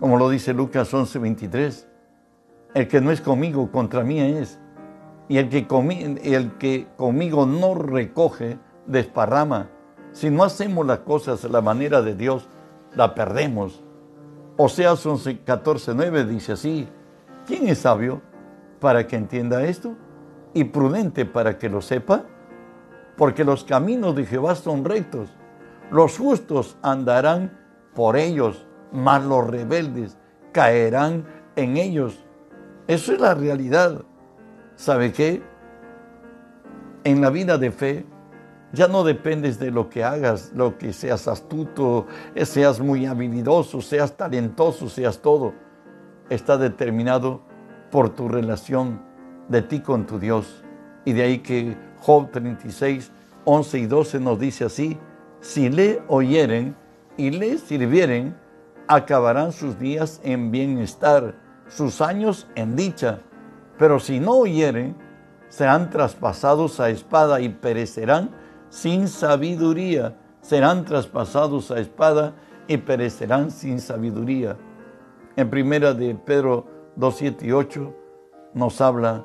Como 0.00 0.16
lo 0.16 0.28
dice 0.28 0.54
Lucas 0.54 0.92
11:23. 0.92 1.86
El 2.74 2.88
que 2.88 3.00
no 3.00 3.12
es 3.12 3.20
conmigo, 3.20 3.70
contra 3.70 4.02
mí 4.02 4.18
es. 4.18 4.58
Y 5.28 5.38
el 5.38 5.48
que, 5.48 5.68
el 6.24 6.58
que 6.58 6.88
conmigo 6.96 7.46
no 7.46 7.76
recoge, 7.76 8.58
desparrama. 8.88 9.70
Si 10.12 10.30
no 10.30 10.44
hacemos 10.44 10.86
las 10.86 11.00
cosas 11.00 11.44
a 11.44 11.48
la 11.48 11.60
manera 11.60 12.02
de 12.02 12.14
Dios, 12.14 12.48
la 12.94 13.14
perdemos. 13.14 13.82
Oseas 14.56 15.06
14, 15.44 15.94
9 15.94 16.24
dice 16.24 16.52
así, 16.52 16.88
¿quién 17.46 17.68
es 17.68 17.78
sabio 17.78 18.20
para 18.80 19.06
que 19.06 19.16
entienda 19.16 19.64
esto? 19.64 19.94
¿Y 20.52 20.64
prudente 20.64 21.24
para 21.24 21.58
que 21.58 21.68
lo 21.68 21.80
sepa? 21.80 22.24
Porque 23.16 23.44
los 23.44 23.64
caminos 23.64 24.16
de 24.16 24.26
Jehová 24.26 24.54
son 24.54 24.84
rectos, 24.84 25.30
los 25.90 26.18
justos 26.18 26.76
andarán 26.82 27.58
por 27.94 28.16
ellos, 28.16 28.66
mas 28.92 29.24
los 29.24 29.46
rebeldes 29.46 30.16
caerán 30.52 31.24
en 31.56 31.76
ellos. 31.76 32.24
Eso 32.86 33.12
es 33.12 33.20
la 33.20 33.34
realidad. 33.34 34.02
¿Sabe 34.76 35.12
qué? 35.12 35.42
En 37.04 37.20
la 37.20 37.30
vida 37.30 37.56
de 37.58 37.70
fe, 37.70 38.06
ya 38.72 38.86
no 38.86 39.02
dependes 39.04 39.58
de 39.58 39.70
lo 39.70 39.88
que 39.88 40.04
hagas, 40.04 40.52
lo 40.54 40.78
que 40.78 40.92
seas 40.92 41.26
astuto, 41.26 42.06
seas 42.44 42.80
muy 42.80 43.06
habilidoso, 43.06 43.80
seas 43.80 44.16
talentoso, 44.16 44.88
seas 44.88 45.18
todo. 45.18 45.54
Está 46.28 46.56
determinado 46.56 47.42
por 47.90 48.10
tu 48.10 48.28
relación 48.28 49.02
de 49.48 49.62
ti 49.62 49.80
con 49.80 50.06
tu 50.06 50.18
Dios. 50.18 50.62
Y 51.04 51.12
de 51.12 51.22
ahí 51.22 51.38
que 51.38 51.76
Job 52.00 52.30
36, 52.30 53.10
11 53.44 53.78
y 53.78 53.86
12 53.86 54.20
nos 54.20 54.38
dice 54.38 54.64
así, 54.64 54.98
si 55.40 55.68
le 55.68 56.02
oyeren 56.06 56.76
y 57.16 57.30
le 57.30 57.58
sirvieren, 57.58 58.36
acabarán 58.86 59.52
sus 59.52 59.78
días 59.78 60.20
en 60.22 60.50
bienestar, 60.50 61.34
sus 61.68 62.00
años 62.00 62.46
en 62.54 62.76
dicha. 62.76 63.20
Pero 63.78 63.98
si 63.98 64.20
no 64.20 64.32
oyeren, 64.32 64.94
serán 65.48 65.90
traspasados 65.90 66.78
a 66.78 66.90
espada 66.90 67.40
y 67.40 67.48
perecerán 67.48 68.30
sin 68.70 69.08
sabiduría, 69.08 70.16
serán 70.40 70.84
traspasados 70.84 71.70
a 71.70 71.78
espada 71.78 72.34
y 72.66 72.78
perecerán 72.78 73.50
sin 73.50 73.80
sabiduría. 73.80 74.56
En 75.36 75.50
primera 75.50 75.92
de 75.92 76.14
Pedro 76.14 76.66
2, 76.96 77.14
7 77.16 77.46
y 77.46 77.52
8 77.52 77.94
nos 78.54 78.80
habla 78.80 79.24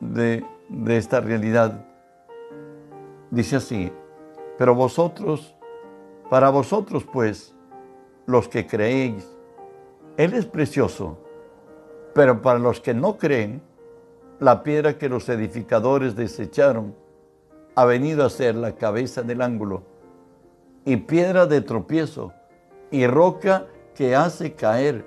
de, 0.00 0.44
de 0.68 0.96
esta 0.96 1.20
realidad. 1.20 1.84
Dice 3.30 3.56
así, 3.56 3.92
pero 4.56 4.74
vosotros, 4.74 5.54
para 6.30 6.50
vosotros 6.50 7.04
pues, 7.04 7.54
los 8.26 8.48
que 8.48 8.66
creéis, 8.66 9.28
Él 10.16 10.34
es 10.34 10.46
precioso, 10.46 11.18
pero 12.14 12.40
para 12.42 12.58
los 12.58 12.80
que 12.80 12.94
no 12.94 13.18
creen, 13.18 13.62
la 14.38 14.62
piedra 14.62 14.96
que 14.96 15.08
los 15.08 15.28
edificadores 15.28 16.16
desecharon, 16.16 16.94
ha 17.80 17.86
venido 17.86 18.26
a 18.26 18.28
ser 18.28 18.56
la 18.56 18.72
cabeza 18.72 19.22
del 19.22 19.40
ángulo, 19.40 19.84
y 20.84 20.98
piedra 20.98 21.46
de 21.46 21.62
tropiezo, 21.62 22.34
y 22.90 23.06
roca 23.06 23.68
que 23.94 24.14
hace 24.14 24.52
caer, 24.52 25.06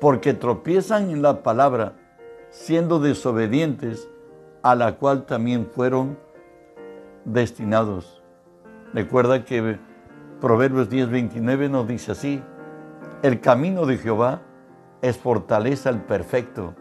porque 0.00 0.32
tropiezan 0.32 1.10
en 1.10 1.20
la 1.20 1.42
palabra, 1.42 1.94
siendo 2.50 3.00
desobedientes, 3.00 4.08
a 4.62 4.76
la 4.76 4.98
cual 4.98 5.26
también 5.26 5.66
fueron 5.66 6.16
destinados. 7.24 8.22
Recuerda 8.94 9.44
que 9.44 9.76
Proverbios 10.40 10.88
10:29 10.88 11.68
nos 11.68 11.88
dice 11.88 12.12
así, 12.12 12.40
el 13.24 13.40
camino 13.40 13.84
de 13.84 13.98
Jehová 13.98 14.42
es 15.02 15.18
fortaleza 15.18 15.88
al 15.88 16.02
perfecto, 16.02 16.72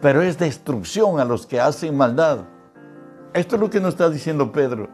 pero 0.00 0.22
es 0.22 0.38
destrucción 0.38 1.20
a 1.20 1.26
los 1.26 1.46
que 1.46 1.60
hacen 1.60 1.94
maldad. 1.94 2.46
Esto 3.34 3.56
es 3.56 3.60
lo 3.60 3.70
que 3.70 3.80
nos 3.80 3.94
está 3.94 4.10
diciendo 4.10 4.52
Pedro, 4.52 4.88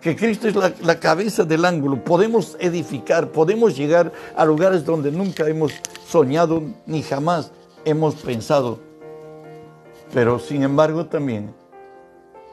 que 0.00 0.14
Cristo 0.14 0.46
es 0.46 0.54
la, 0.54 0.72
la 0.82 1.00
cabeza 1.00 1.44
del 1.44 1.64
ángulo. 1.64 2.02
Podemos 2.04 2.56
edificar, 2.60 3.32
podemos 3.32 3.76
llegar 3.76 4.12
a 4.36 4.44
lugares 4.44 4.84
donde 4.84 5.10
nunca 5.10 5.48
hemos 5.48 5.72
soñado 6.06 6.62
ni 6.86 7.02
jamás 7.02 7.52
hemos 7.84 8.14
pensado. 8.16 8.78
Pero 10.12 10.38
sin 10.38 10.62
embargo 10.62 11.06
también, 11.06 11.52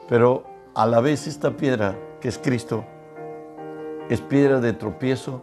pero 0.08 0.44
a 0.74 0.86
la 0.86 1.00
vez 1.00 1.26
esta 1.26 1.56
piedra 1.56 1.96
que 2.20 2.28
es 2.28 2.38
Cristo, 2.38 2.84
es 4.08 4.20
piedra 4.20 4.60
de 4.60 4.72
tropiezo 4.72 5.42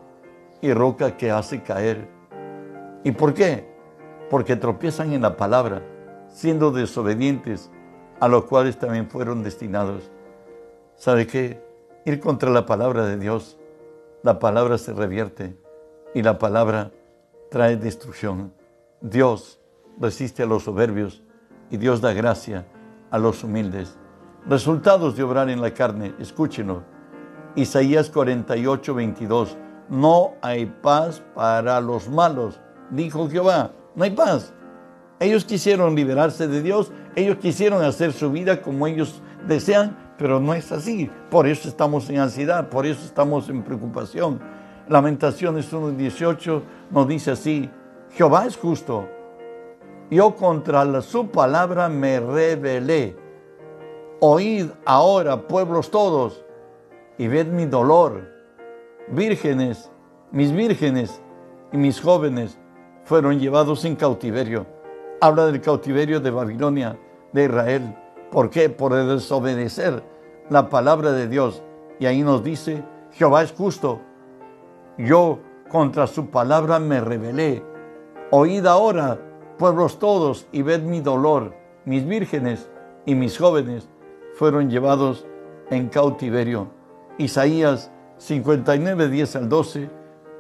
y 0.62 0.74
roca 0.74 1.16
que 1.18 1.32
hace 1.32 1.62
caer. 1.62 2.08
¿Y 3.04 3.12
por 3.12 3.34
qué? 3.34 3.68
Porque 4.30 4.56
tropiezan 4.56 5.14
en 5.14 5.22
la 5.22 5.38
palabra, 5.38 5.84
siendo 6.30 6.72
desobedientes, 6.72 7.70
a 8.20 8.28
los 8.28 8.46
cuales 8.46 8.78
también 8.78 9.10
fueron 9.10 9.44
destinados. 9.44 10.10
¿Sabe 10.96 11.28
qué? 11.28 11.64
Ir 12.06 12.20
contra 12.20 12.50
la 12.50 12.66
palabra 12.66 13.06
de 13.06 13.18
Dios, 13.18 13.58
la 14.24 14.40
palabra 14.40 14.78
se 14.78 14.94
revierte 14.94 15.56
y 16.14 16.22
la 16.22 16.40
palabra 16.40 16.92
trae 17.50 17.78
destrucción. 17.78 18.54
Dios 19.02 19.60
resiste 20.00 20.44
a 20.44 20.46
los 20.46 20.64
soberbios 20.64 21.24
y 21.70 21.78
Dios 21.78 22.02
da 22.02 22.14
gracia 22.14 22.66
a 23.12 23.18
los 23.18 23.44
humildes. 23.44 23.98
Resultados 24.48 25.16
de 25.16 25.24
obrar 25.24 25.50
en 25.50 25.62
la 25.62 25.74
carne, 25.74 26.14
escúchenlo. 26.20 26.84
Isaías 27.56 28.10
48, 28.10 28.94
22. 28.94 29.58
No 29.90 30.34
hay 30.42 30.66
paz 30.66 31.24
para 31.34 31.80
los 31.82 32.10
malos, 32.10 32.60
dijo 32.90 33.30
Jehová. 33.30 33.72
No 33.96 34.04
hay 34.04 34.12
paz. 34.12 34.54
Ellos 35.26 35.44
quisieron 35.44 35.96
liberarse 35.96 36.48
de 36.48 36.62
Dios, 36.62 36.92
ellos 37.16 37.38
quisieron 37.38 37.84
hacer 37.84 38.14
su 38.14 38.32
vida 38.32 38.62
como 38.62 38.86
ellos 38.86 39.24
desean, 39.48 39.98
pero 40.20 40.40
no 40.40 40.54
es 40.54 40.72
así. 40.72 41.10
Por 41.32 41.48
eso 41.48 41.68
estamos 41.68 42.08
en 42.12 42.20
ansiedad, 42.20 42.70
por 42.70 42.86
eso 42.86 43.04
estamos 43.04 43.50
en 43.50 43.64
preocupación. 43.64 44.40
Lamentaciones 44.88 45.74
1.18 45.74 46.62
nos 46.92 47.08
dice 47.08 47.32
así, 47.32 47.68
Jehová 48.12 48.46
es 48.46 48.56
justo. 48.56 49.10
Yo 50.12 50.36
contra 50.36 51.02
su 51.02 51.28
palabra 51.32 51.90
me 51.90 52.20
rebelé. 52.20 53.18
Oíd 54.20 54.68
ahora, 54.86 55.48
pueblos 55.48 55.90
todos, 55.90 56.46
y 57.18 57.28
ved 57.28 57.48
mi 57.48 57.66
dolor. 57.66 58.30
Vírgenes, 59.08 59.90
mis 60.32 60.52
vírgenes 60.52 61.20
y 61.72 61.78
mis 61.78 62.00
jóvenes 62.00 62.60
fueron 63.06 63.40
llevados 63.40 63.84
en 63.86 63.96
cautiverio. 63.96 64.75
Habla 65.22 65.46
del 65.46 65.62
cautiverio 65.62 66.20
de 66.20 66.32
Babilonia, 66.32 67.00
de 67.32 67.46
Israel. 67.46 67.96
¿Por 68.32 68.50
qué? 68.50 68.70
Por 68.70 68.94
desobedecer 68.94 70.04
la 70.50 70.70
palabra 70.70 71.12
de 71.14 71.28
Dios. 71.28 71.64
Y 72.00 72.06
ahí 72.06 72.22
nos 72.22 72.44
dice, 72.44 72.84
Jehová 73.12 73.44
es 73.44 73.54
justo. 73.54 74.02
Yo 74.98 75.40
contra 75.70 76.08
su 76.08 76.30
palabra 76.30 76.80
me 76.80 77.00
rebelé. 77.00 77.64
Oíd 78.32 78.66
ahora, 78.66 79.20
pueblos 79.58 80.00
todos, 80.00 80.48
y 80.52 80.62
ved 80.62 80.82
mi 80.82 81.00
dolor. 81.00 81.56
Mis 81.86 82.06
vírgenes 82.06 82.70
y 83.06 83.16
mis 83.16 83.38
jóvenes 83.38 83.88
fueron 84.34 84.70
llevados 84.70 85.26
en 85.70 85.88
cautiverio. 85.88 86.68
Isaías 87.18 87.92
59, 88.18 89.08
10 89.10 89.36
al 89.38 89.50
12 89.50 89.90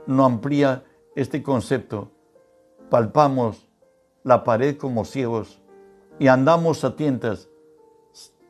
no 0.08 0.26
amplía 0.26 0.84
este 1.16 1.42
concepto. 1.42 2.12
Palpamos 2.90 3.68
la 4.26 4.44
pared 4.44 4.76
como 4.76 5.06
ciegos 5.06 5.62
y 6.18 6.28
andamos 6.28 6.84
a 6.84 6.96
tientas 6.96 7.48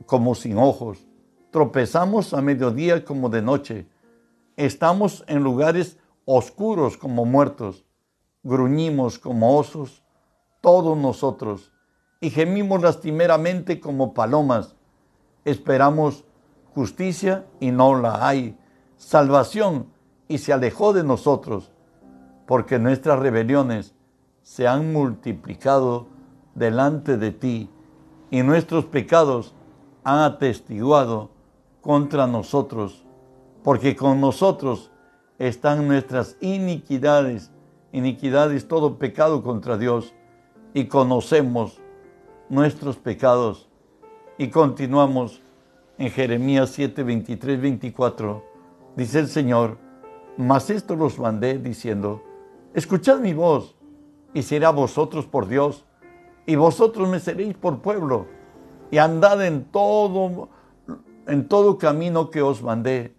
como 0.05 0.33
sin 0.33 0.57
ojos. 0.57 1.05
Tropezamos 1.51 2.33
a 2.33 2.41
mediodía 2.41 3.03
como 3.03 3.29
de 3.29 3.41
noche. 3.41 3.87
Estamos 4.55 5.25
en 5.27 5.43
lugares 5.43 5.99
oscuros 6.23 6.97
como 6.97 7.25
muertos. 7.25 7.85
Gruñimos 8.41 9.19
como 9.19 9.57
osos, 9.57 10.01
todos 10.61 10.97
nosotros, 10.97 11.73
y 12.21 12.29
gemimos 12.29 12.81
lastimeramente 12.81 13.81
como 13.81 14.13
palomas. 14.13 14.75
Esperamos 15.43 16.23
justicia 16.73 17.47
y 17.59 17.71
no 17.71 17.99
la 17.99 18.25
hay, 18.25 18.57
salvación 18.97 19.91
y 20.27 20.37
se 20.37 20.53
alejó 20.53 20.93
de 20.93 21.03
nosotros, 21.03 21.71
porque 22.45 22.79
nuestras 22.79 23.19
rebeliones 23.19 23.95
se 24.45 24.67
han 24.67 24.93
multiplicado 24.93 26.05
delante 26.53 27.17
de 27.17 27.31
ti 27.31 27.67
y 28.29 28.43
nuestros 28.43 28.85
pecados 28.85 29.55
han 30.03 30.19
atestiguado 30.19 31.31
contra 31.81 32.27
nosotros, 32.27 33.03
porque 33.63 33.95
con 33.95 34.21
nosotros 34.21 34.91
están 35.39 35.87
nuestras 35.87 36.37
iniquidades, 36.41 37.51
iniquidades, 37.91 38.67
todo 38.67 38.99
pecado 38.99 39.41
contra 39.41 39.79
Dios, 39.79 40.13
y 40.75 40.85
conocemos 40.85 41.81
nuestros 42.47 42.97
pecados. 42.97 43.67
Y 44.37 44.49
continuamos 44.49 45.41
en 45.97 46.11
Jeremías 46.11 46.69
7, 46.69 47.01
23, 47.01 47.61
24, 47.61 48.43
dice 48.95 49.19
el 49.19 49.27
Señor, 49.27 49.79
mas 50.37 50.69
esto 50.69 50.95
los 50.95 51.17
mandé 51.17 51.57
diciendo, 51.57 52.21
escuchad 52.75 53.19
mi 53.19 53.33
voz 53.33 53.74
y 54.35 54.43
será 54.43 54.69
vosotros 54.69 55.25
por 55.25 55.47
Dios 55.47 55.85
y 56.45 56.57
vosotros 56.57 57.07
me 57.07 57.21
seréis 57.21 57.55
por 57.55 57.81
pueblo 57.81 58.27
y 58.91 58.97
andad 58.97 59.43
en 59.43 59.63
todo, 59.63 60.49
en 61.25 61.47
todo 61.47 61.77
camino 61.77 62.29
que 62.29 62.41
os 62.41 62.61
mandé 62.61 63.15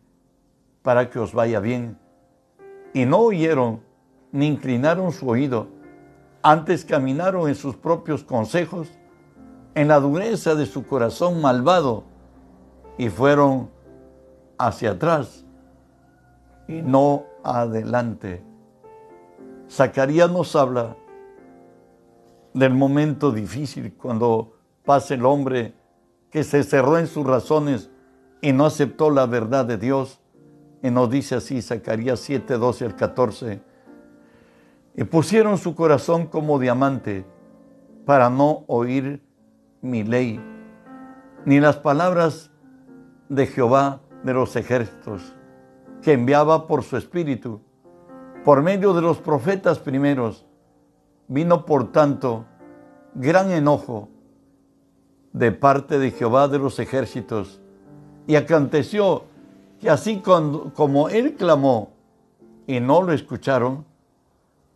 para 0.82 1.08
que 1.08 1.18
os 1.18 1.32
vaya 1.32 1.58
bien. 1.58 1.98
Y 2.92 3.06
no 3.06 3.18
oyeron 3.18 3.80
ni 4.30 4.46
inclinaron 4.46 5.10
su 5.10 5.26
oído, 5.26 5.68
antes 6.42 6.84
caminaron 6.84 7.48
en 7.48 7.54
sus 7.54 7.76
propios 7.76 8.22
consejos, 8.22 8.88
en 9.74 9.88
la 9.88 9.98
dureza 9.98 10.54
de 10.54 10.66
su 10.66 10.86
corazón 10.86 11.40
malvado 11.40 12.04
y 12.98 13.08
fueron 13.08 13.70
hacia 14.58 14.90
atrás 14.92 15.46
y 16.68 16.82
no 16.82 17.24
adelante. 17.42 18.44
Zacarías 19.70 20.30
nos 20.30 20.54
habla 20.54 20.96
del 22.56 22.72
momento 22.72 23.32
difícil 23.32 23.92
cuando 23.92 24.54
pasa 24.82 25.12
el 25.12 25.26
hombre 25.26 25.74
que 26.30 26.42
se 26.42 26.64
cerró 26.64 26.96
en 26.96 27.06
sus 27.06 27.26
razones 27.26 27.90
y 28.40 28.52
no 28.52 28.64
aceptó 28.64 29.10
la 29.10 29.26
verdad 29.26 29.66
de 29.66 29.76
Dios. 29.76 30.20
Y 30.82 30.90
nos 30.90 31.10
dice 31.10 31.34
así 31.34 31.60
Zacarías 31.60 32.18
7, 32.20 32.54
12 32.54 32.84
al 32.86 32.96
14. 32.96 33.60
Y 34.96 35.04
pusieron 35.04 35.58
su 35.58 35.74
corazón 35.74 36.26
como 36.26 36.58
diamante 36.58 37.26
para 38.06 38.30
no 38.30 38.64
oír 38.68 39.22
mi 39.82 40.02
ley, 40.02 40.40
ni 41.44 41.60
las 41.60 41.76
palabras 41.76 42.50
de 43.28 43.46
Jehová 43.46 44.00
de 44.22 44.32
los 44.32 44.56
ejércitos, 44.56 45.34
que 46.00 46.12
enviaba 46.12 46.66
por 46.66 46.82
su 46.82 46.96
espíritu, 46.96 47.60
por 48.44 48.62
medio 48.62 48.94
de 48.94 49.02
los 49.02 49.18
profetas 49.18 49.78
primeros. 49.78 50.46
Vino 51.28 51.66
por 51.66 51.92
tanto 51.92 52.44
gran 53.14 53.50
enojo 53.50 54.08
de 55.32 55.52
parte 55.52 55.98
de 55.98 56.10
Jehová 56.10 56.48
de 56.48 56.58
los 56.58 56.78
ejércitos. 56.78 57.60
Y 58.26 58.36
aconteció 58.36 59.24
que 59.80 59.90
así 59.90 60.20
como 60.20 61.08
él 61.08 61.34
clamó 61.34 61.90
y 62.66 62.80
no 62.80 63.02
lo 63.02 63.12
escucharon, 63.12 63.84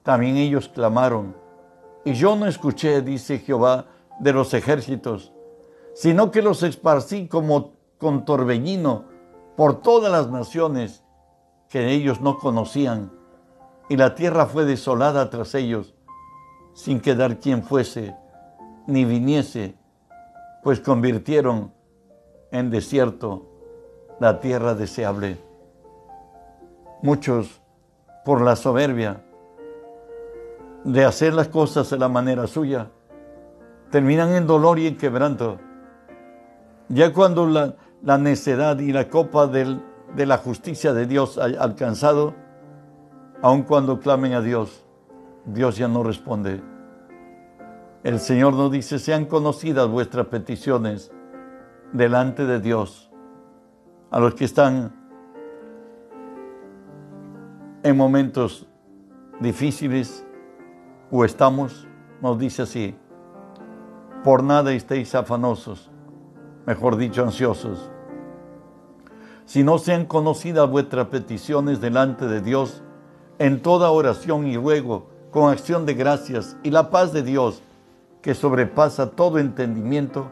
también 0.02 0.36
ellos 0.36 0.68
clamaron. 0.68 1.34
Y 2.04 2.12
yo 2.12 2.36
no 2.36 2.46
escuché, 2.46 3.02
dice 3.02 3.38
Jehová 3.38 3.86
de 4.20 4.32
los 4.32 4.54
ejércitos, 4.54 5.32
sino 5.94 6.30
que 6.30 6.42
los 6.42 6.62
esparcí 6.62 7.26
como 7.26 7.72
con 7.98 8.24
torbellino 8.24 9.04
por 9.56 9.82
todas 9.82 10.10
las 10.10 10.30
naciones 10.30 11.02
que 11.68 11.90
ellos 11.90 12.20
no 12.20 12.38
conocían, 12.38 13.12
y 13.88 13.96
la 13.96 14.14
tierra 14.14 14.46
fue 14.46 14.64
desolada 14.64 15.30
tras 15.30 15.54
ellos, 15.54 15.94
sin 16.72 17.00
quedar 17.00 17.38
quien 17.38 17.62
fuese, 17.62 18.14
ni 18.87 19.04
viniese, 19.04 19.74
pues 20.62 20.80
convirtieron 20.80 21.72
en 22.50 22.70
desierto 22.70 23.46
la 24.18 24.40
tierra 24.40 24.74
deseable. 24.74 25.38
Muchos, 27.02 27.61
por 28.24 28.42
la 28.42 28.56
soberbia 28.56 29.22
de 30.85 31.04
hacer 31.04 31.35
las 31.35 31.48
cosas 31.48 31.90
de 31.90 31.98
la 31.98 32.09
manera 32.09 32.46
suya, 32.46 32.90
terminan 33.90 34.35
en 34.35 34.46
dolor 34.46 34.78
y 34.78 34.87
en 34.87 34.96
quebranto. 34.96 35.59
Ya 36.88 37.12
cuando 37.12 37.46
la, 37.46 37.74
la 38.02 38.18
necedad 38.18 38.78
y 38.78 38.92
la 38.92 39.09
copa 39.09 39.46
de 39.46 40.26
la 40.26 40.38
justicia 40.38 40.92
de 40.92 41.06
Dios 41.06 41.38
ha 41.38 41.44
alcanzado, 41.44 42.35
aun 43.42 43.62
cuando 43.62 44.00
clamen 44.00 44.35
a 44.35 44.40
Dios, 44.40 44.85
Dios 45.44 45.76
ya 45.76 45.88
no 45.88 46.03
responde. 46.03 46.62
El 48.03 48.18
Señor 48.18 48.55
nos 48.55 48.70
dice, 48.70 48.98
sean 48.98 49.26
conocidas 49.26 49.88
vuestras 49.88 50.26
peticiones 50.26 51.12
delante 51.92 52.46
de 52.46 52.61
Dios. 52.61 53.11
A 54.11 54.18
los 54.18 54.35
que 54.35 54.44
están 54.44 54.92
en 57.83 57.96
momentos 57.96 58.66
difíciles 59.40 60.26
o 61.11 61.24
estamos, 61.24 61.87
nos 62.20 62.38
dice 62.38 62.62
así, 62.62 62.96
por 64.24 64.42
nada 64.42 64.72
estéis 64.72 65.14
afanosos, 65.14 65.90
mejor 66.66 66.96
dicho, 66.96 67.22
ansiosos. 67.22 67.90
Si 69.46 69.64
no 69.64 69.79
sean 69.79 70.05
conocidas 70.07 70.70
vuestras 70.70 71.07
peticiones 71.09 71.81
delante 71.81 72.26
de 72.26 72.40
Dios, 72.40 72.83
en 73.38 73.62
toda 73.62 73.90
oración 73.90 74.46
y 74.46 74.57
ruego, 74.57 75.09
con 75.30 75.50
acción 75.50 75.86
de 75.86 75.94
gracias, 75.94 76.56
y 76.62 76.70
la 76.70 76.90
paz 76.90 77.12
de 77.12 77.22
Dios, 77.22 77.62
que 78.22 78.34
sobrepasa 78.34 79.10
todo 79.10 79.38
entendimiento, 79.38 80.30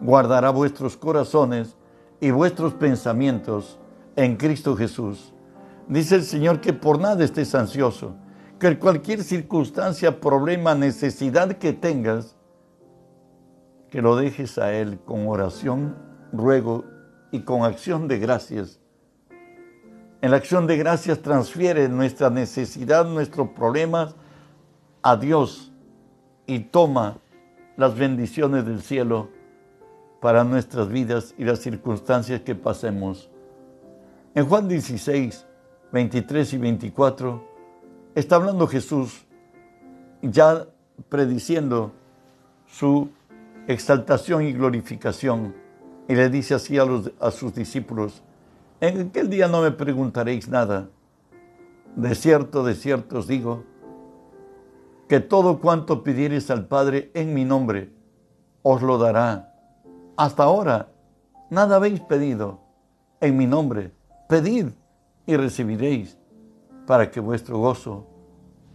guardará 0.00 0.50
vuestros 0.50 0.96
corazones 0.96 1.76
y 2.20 2.30
vuestros 2.30 2.74
pensamientos 2.74 3.78
en 4.16 4.36
Cristo 4.36 4.76
Jesús. 4.76 5.32
Dice 5.88 6.16
el 6.16 6.24
Señor 6.24 6.60
que 6.60 6.72
por 6.72 7.00
nada 7.00 7.24
estés 7.24 7.54
ansioso, 7.54 8.14
que 8.58 8.78
cualquier 8.78 9.24
circunstancia, 9.24 10.20
problema, 10.20 10.74
necesidad 10.74 11.56
que 11.56 11.72
tengas, 11.72 12.36
que 13.88 14.02
lo 14.02 14.16
dejes 14.16 14.58
a 14.58 14.72
Él 14.72 15.00
con 15.04 15.26
oración, 15.26 15.96
ruego 16.32 16.84
y 17.32 17.40
con 17.40 17.64
acción 17.64 18.06
de 18.06 18.18
gracias. 18.18 18.80
En 20.20 20.30
la 20.30 20.36
acción 20.36 20.66
de 20.66 20.76
gracias 20.76 21.22
transfiere 21.22 21.88
nuestra 21.88 22.28
necesidad, 22.28 23.06
nuestros 23.06 23.48
problemas 23.48 24.14
a 25.02 25.16
Dios 25.16 25.72
y 26.46 26.60
toma 26.60 27.18
las 27.76 27.96
bendiciones 27.96 28.66
del 28.66 28.82
cielo 28.82 29.28
para 30.20 30.44
nuestras 30.44 30.88
vidas 30.88 31.34
y 31.38 31.44
las 31.44 31.60
circunstancias 31.60 32.42
que 32.42 32.54
pasemos. 32.54 33.30
En 34.34 34.46
Juan 34.46 34.68
16, 34.68 35.46
23 35.92 36.52
y 36.52 36.58
24, 36.58 37.44
está 38.14 38.36
hablando 38.36 38.66
Jesús 38.66 39.26
ya 40.22 40.66
prediciendo 41.08 41.92
su 42.66 43.08
exaltación 43.66 44.42
y 44.42 44.52
glorificación 44.52 45.54
y 46.08 46.14
le 46.14 46.28
dice 46.28 46.54
así 46.54 46.78
a, 46.78 46.84
a 47.20 47.30
sus 47.30 47.54
discípulos, 47.54 48.22
en 48.80 49.08
aquel 49.08 49.30
día 49.30 49.48
no 49.48 49.62
me 49.62 49.70
preguntaréis 49.70 50.48
nada. 50.48 50.88
De 51.96 52.14
cierto, 52.14 52.64
de 52.64 52.74
cierto 52.74 53.18
os 53.18 53.26
digo, 53.26 53.64
que 55.10 55.18
todo 55.18 55.58
cuanto 55.58 56.04
pidiereis 56.04 56.52
al 56.52 56.68
Padre 56.68 57.10
en 57.14 57.34
mi 57.34 57.44
nombre, 57.44 57.92
os 58.62 58.80
lo 58.80 58.96
dará. 58.96 59.52
Hasta 60.16 60.44
ahora, 60.44 60.92
nada 61.50 61.74
habéis 61.74 61.98
pedido 61.98 62.60
en 63.20 63.36
mi 63.36 63.44
nombre. 63.44 63.90
Pedid 64.28 64.68
y 65.26 65.36
recibiréis 65.36 66.16
para 66.86 67.10
que 67.10 67.18
vuestro 67.18 67.58
gozo 67.58 68.06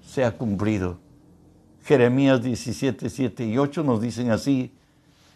sea 0.02 0.38
cumplido. 0.38 0.98
Jeremías 1.86 2.43
17, 2.43 3.10
7 3.10 3.45
y 3.45 3.58
8 3.58 3.84
nos 3.84 4.02
dicen 4.02 4.30
así, 4.32 4.76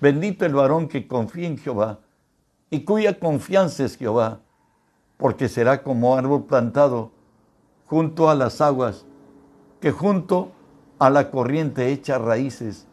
bendito 0.02 0.46
el 0.46 0.54
varón 0.54 0.90
que 0.90 1.08
confía 1.08 1.48
en 1.48 1.58
Jehová 1.58 2.00
y 2.70 2.82
cuya 2.82 3.18
confianza 3.18 3.86
es 3.86 3.96
Jehová, 3.96 4.42
porque 5.16 5.48
será 5.48 5.82
como 5.82 6.18
árbol 6.18 6.44
plantado 6.44 7.12
junto 7.86 8.30
a 8.30 8.36
las 8.36 8.60
aguas, 8.60 9.06
que 9.80 9.92
junto 9.92 10.59
a 11.00 11.10
la 11.10 11.32
corriente 11.32 11.92
echa 11.92 12.18
raíces, 12.18 12.86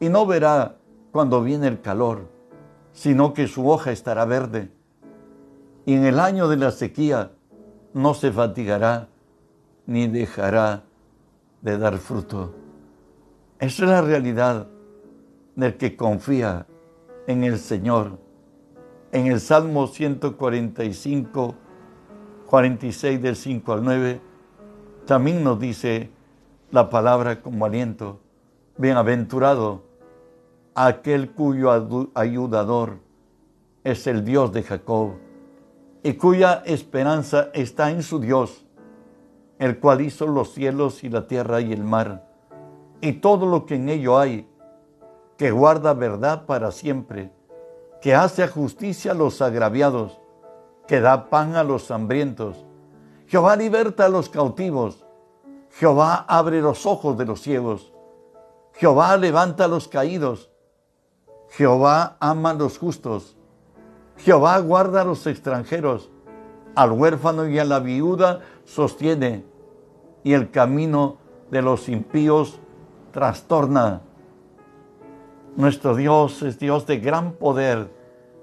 y 0.00 0.08
no 0.08 0.24
verá 0.26 0.76
cuando 1.12 1.42
viene 1.42 1.66
el 1.66 1.80
calor, 1.80 2.28
sino 2.92 3.34
que 3.34 3.48
su 3.48 3.68
hoja 3.68 3.90
estará 3.90 4.24
verde, 4.24 4.70
y 5.84 5.94
en 5.94 6.04
el 6.04 6.20
año 6.20 6.48
de 6.48 6.56
la 6.56 6.70
sequía 6.70 7.32
no 7.92 8.14
se 8.14 8.32
fatigará 8.32 9.08
ni 9.86 10.06
dejará 10.06 10.84
de 11.60 11.76
dar 11.76 11.98
fruto. 11.98 12.54
Esa 13.58 13.84
es 13.84 13.90
la 13.90 14.02
realidad 14.02 14.68
del 15.56 15.76
que 15.76 15.96
confía 15.96 16.66
en 17.26 17.44
el 17.44 17.58
Señor. 17.58 18.18
En 19.12 19.26
el 19.26 19.40
Salmo 19.40 19.86
145, 19.86 21.54
46 22.46 23.22
del 23.22 23.36
5 23.36 23.72
al 23.72 23.84
9, 23.84 24.20
también 25.06 25.44
nos 25.44 25.58
dice 25.60 26.10
la 26.74 26.90
palabra 26.90 27.40
como 27.40 27.66
aliento, 27.66 28.18
bienaventurado 28.78 29.82
aquel 30.74 31.30
cuyo 31.30 31.70
ayudador 32.14 32.98
es 33.84 34.08
el 34.08 34.24
Dios 34.24 34.52
de 34.52 34.64
Jacob 34.64 35.12
y 36.02 36.14
cuya 36.14 36.64
esperanza 36.66 37.50
está 37.54 37.92
en 37.92 38.02
su 38.02 38.18
Dios, 38.18 38.66
el 39.60 39.78
cual 39.78 40.00
hizo 40.00 40.26
los 40.26 40.52
cielos 40.52 41.04
y 41.04 41.10
la 41.10 41.28
tierra 41.28 41.60
y 41.60 41.72
el 41.72 41.84
mar, 41.84 42.26
y 43.00 43.12
todo 43.12 43.46
lo 43.46 43.66
que 43.66 43.76
en 43.76 43.88
ello 43.88 44.18
hay, 44.18 44.48
que 45.36 45.52
guarda 45.52 45.94
verdad 45.94 46.44
para 46.44 46.72
siempre, 46.72 47.30
que 48.02 48.16
hace 48.16 48.48
justicia 48.48 49.12
a 49.12 49.14
los 49.14 49.40
agraviados, 49.40 50.18
que 50.88 50.98
da 50.98 51.30
pan 51.30 51.54
a 51.54 51.62
los 51.62 51.92
hambrientos. 51.92 52.66
Jehová 53.28 53.54
liberta 53.54 54.06
a 54.06 54.08
los 54.08 54.28
cautivos, 54.28 55.03
Jehová 55.78 56.24
abre 56.28 56.60
los 56.60 56.86
ojos 56.86 57.18
de 57.18 57.24
los 57.24 57.40
ciegos, 57.40 57.92
Jehová 58.74 59.16
levanta 59.16 59.64
a 59.64 59.68
los 59.68 59.88
caídos, 59.88 60.50
Jehová 61.50 62.16
ama 62.20 62.50
a 62.50 62.54
los 62.54 62.78
justos. 62.78 63.36
Jehová 64.18 64.58
guarda 64.58 65.00
a 65.00 65.04
los 65.04 65.26
extranjeros, 65.26 66.10
al 66.74 66.92
huérfano 66.92 67.48
y 67.48 67.58
a 67.58 67.64
la 67.64 67.80
viuda 67.80 68.40
sostiene, 68.64 69.44
y 70.22 70.32
el 70.32 70.50
camino 70.50 71.18
de 71.50 71.62
los 71.62 71.88
impíos 71.88 72.60
trastorna. 73.12 74.00
Nuestro 75.56 75.94
Dios 75.94 76.42
es 76.42 76.58
Dios 76.58 76.86
de 76.86 76.98
gran 76.98 77.32
poder, 77.32 77.90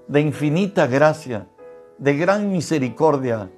de 0.08 0.20
infinita 0.20 0.86
gracia, 0.86 1.46
de 1.98 2.16
gran 2.16 2.50
misericordia. 2.50 3.50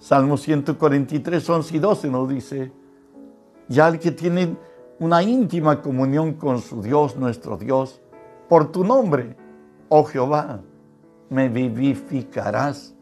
Salmo 0.00 0.38
143, 0.38 1.48
11 1.48 1.76
y 1.76 1.78
12 1.78 2.08
nos 2.08 2.28
dice, 2.28 2.72
ya 3.68 3.86
el 3.86 3.98
que 3.98 4.10
tiene 4.10 4.56
una 4.98 5.22
íntima 5.22 5.82
comunión 5.82 6.32
con 6.32 6.62
su 6.62 6.80
Dios, 6.80 7.16
nuestro 7.16 7.58
Dios, 7.58 8.00
por 8.48 8.72
tu 8.72 8.82
nombre, 8.82 9.36
oh 9.90 10.04
Jehová, 10.04 10.62
me 11.28 11.50
vivificarás. 11.50 12.94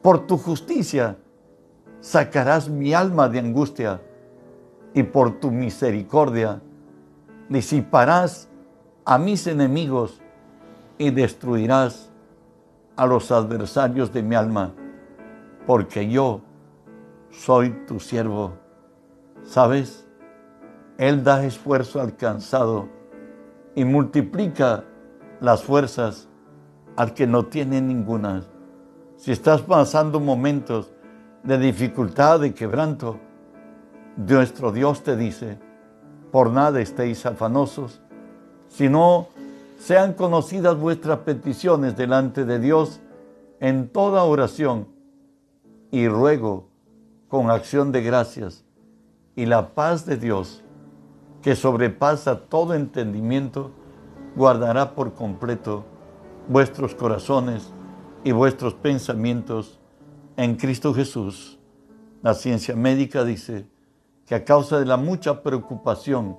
Por 0.00 0.26
tu 0.26 0.38
justicia 0.38 1.18
sacarás 2.00 2.70
mi 2.70 2.94
alma 2.94 3.28
de 3.28 3.40
angustia 3.40 4.00
y 4.94 5.02
por 5.02 5.38
tu 5.40 5.50
misericordia 5.50 6.62
disiparás 7.50 8.48
a 9.04 9.18
mis 9.18 9.46
enemigos 9.46 10.22
y 10.96 11.10
destruirás 11.10 12.10
a 12.96 13.04
los 13.04 13.30
adversarios 13.30 14.10
de 14.10 14.22
mi 14.22 14.34
alma, 14.34 14.72
porque 15.66 16.08
yo 16.08 16.40
soy 17.30 17.70
tu 17.86 18.00
siervo. 18.00 18.52
¿Sabes? 19.44 20.06
Él 20.98 21.24
da 21.24 21.44
esfuerzo 21.44 22.00
al 22.00 22.16
cansado 22.16 22.88
y 23.74 23.84
multiplica 23.84 24.84
las 25.40 25.62
fuerzas 25.62 26.28
al 26.96 27.14
que 27.14 27.26
no 27.26 27.46
tiene 27.46 27.80
ninguna. 27.80 28.44
Si 29.16 29.32
estás 29.32 29.62
pasando 29.62 30.20
momentos 30.20 30.92
de 31.42 31.58
dificultad, 31.58 32.40
de 32.40 32.54
quebranto, 32.54 33.18
nuestro 34.16 34.70
Dios 34.70 35.02
te 35.02 35.16
dice, 35.16 35.58
por 36.30 36.50
nada 36.50 36.80
estéis 36.80 37.26
afanosos, 37.26 38.00
sino 38.68 39.28
sean 39.78 40.14
conocidas 40.14 40.78
vuestras 40.78 41.18
peticiones 41.20 41.96
delante 41.96 42.44
de 42.44 42.58
Dios 42.58 43.00
en 43.60 43.88
toda 43.88 44.24
oración 44.24 44.93
y 45.94 46.08
ruego 46.08 46.66
con 47.28 47.52
acción 47.52 47.92
de 47.92 48.02
gracias 48.02 48.64
y 49.36 49.46
la 49.46 49.76
paz 49.76 50.04
de 50.04 50.16
Dios, 50.16 50.64
que 51.40 51.54
sobrepasa 51.54 52.48
todo 52.48 52.74
entendimiento, 52.74 53.70
guardará 54.34 54.96
por 54.96 55.14
completo 55.14 55.84
vuestros 56.48 56.96
corazones 56.96 57.72
y 58.24 58.32
vuestros 58.32 58.74
pensamientos 58.74 59.78
en 60.36 60.56
Cristo 60.56 60.92
Jesús. 60.92 61.60
La 62.22 62.34
ciencia 62.34 62.74
médica 62.74 63.22
dice 63.22 63.68
que 64.26 64.34
a 64.34 64.44
causa 64.44 64.80
de 64.80 64.86
la 64.86 64.96
mucha 64.96 65.44
preocupación 65.44 66.36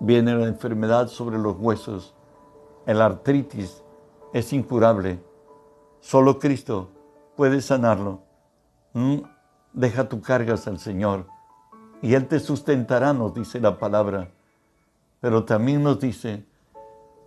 viene 0.00 0.34
la 0.34 0.46
enfermedad 0.46 1.08
sobre 1.08 1.36
los 1.36 1.54
huesos. 1.58 2.14
El 2.86 3.02
artritis 3.02 3.84
es 4.32 4.54
incurable. 4.54 5.22
Solo 6.00 6.38
Cristo 6.38 6.93
puede 7.36 7.60
sanarlo. 7.60 8.22
Mm, 8.92 9.18
deja 9.72 10.08
tu 10.08 10.20
cargas 10.20 10.66
al 10.66 10.78
Señor 10.78 11.26
y 12.02 12.14
Él 12.14 12.26
te 12.26 12.38
sustentará, 12.38 13.12
nos 13.12 13.34
dice 13.34 13.60
la 13.60 13.78
palabra. 13.78 14.30
Pero 15.20 15.44
también 15.44 15.82
nos 15.82 16.00
dice 16.00 16.44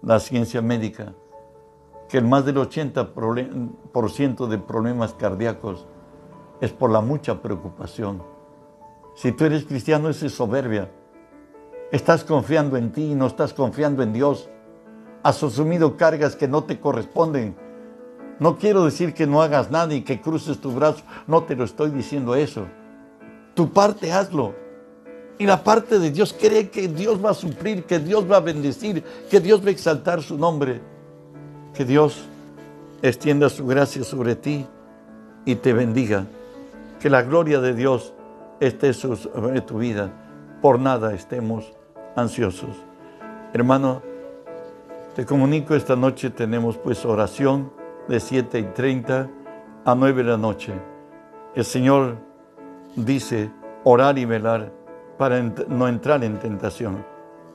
la 0.01 0.19
ciencia 0.19 0.61
médica 0.61 1.13
que 2.07 2.19
el 2.19 2.25
más 2.25 2.45
del 2.45 2.57
80% 2.57 4.47
de 4.47 4.57
problemas 4.59 5.13
cardíacos 5.13 5.87
es 6.61 6.71
por 6.71 6.91
la 6.91 7.01
mucha 7.01 7.41
preocupación. 7.41 8.23
Si 9.15 9.31
tú 9.31 9.45
eres 9.45 9.65
cristiano, 9.65 10.09
es 10.09 10.17
soberbia. 10.17 10.91
Estás 11.91 12.23
confiando 12.23 12.77
en 12.77 12.91
ti 12.91 13.11
y 13.11 13.15
no 13.15 13.27
estás 13.27 13.53
confiando 13.53 14.03
en 14.03 14.13
Dios. 14.13 14.49
Has 15.23 15.41
asumido 15.41 15.97
cargas 15.97 16.35
que 16.35 16.47
no 16.47 16.63
te 16.65 16.79
corresponden. 16.79 17.55
No 18.39 18.57
quiero 18.57 18.85
decir 18.85 19.13
que 19.13 19.25
no 19.25 19.41
hagas 19.41 19.71
nada 19.71 19.93
y 19.93 20.01
que 20.01 20.21
cruces 20.21 20.59
tu 20.59 20.71
brazo. 20.71 21.01
No 21.25 21.43
te 21.43 21.55
lo 21.55 21.63
estoy 21.63 21.89
diciendo 21.89 22.35
eso. 22.35 22.65
Tu 23.55 23.71
parte 23.71 24.11
hazlo. 24.11 24.53
Y 25.39 25.45
la 25.45 25.63
parte 25.63 25.99
de 25.99 26.11
Dios 26.11 26.35
cree 26.39 26.69
que 26.69 26.87
Dios 26.87 27.23
va 27.23 27.31
a 27.31 27.33
suplir, 27.33 27.83
que 27.85 27.99
Dios 27.99 28.29
va 28.29 28.37
a 28.37 28.41
bendecir, 28.41 29.03
que 29.29 29.39
Dios 29.39 29.63
va 29.63 29.67
a 29.67 29.71
exaltar 29.71 30.21
su 30.21 30.37
nombre. 30.37 30.81
Que 31.73 31.85
Dios 31.85 32.23
extienda 33.01 33.49
su 33.49 33.65
gracia 33.65 34.03
sobre 34.03 34.35
ti 34.35 34.65
y 35.45 35.55
te 35.55 35.73
bendiga. 35.73 36.25
Que 36.99 37.09
la 37.09 37.21
gloria 37.23 37.59
de 37.59 37.73
Dios 37.73 38.13
esté 38.59 38.93
sobre 38.93 39.61
tu 39.61 39.79
vida. 39.79 40.11
Por 40.61 40.79
nada 40.79 41.13
estemos 41.13 41.71
ansiosos. 42.15 42.75
Hermano, 43.53 44.01
te 45.15 45.25
comunico 45.25 45.73
esta 45.73 45.95
noche 45.95 46.29
tenemos 46.29 46.77
pues 46.77 47.05
oración 47.05 47.76
de 48.07 48.19
7 48.19 48.59
y 48.59 48.63
30 48.63 49.29
a 49.85 49.95
9 49.95 50.23
de 50.23 50.29
la 50.29 50.37
noche. 50.37 50.73
El 51.55 51.65
Señor 51.65 52.17
dice 52.95 53.51
orar 53.83 54.17
y 54.17 54.25
velar 54.25 54.71
para 55.17 55.41
no 55.41 55.87
entrar 55.87 56.23
en 56.23 56.39
tentación. 56.39 57.05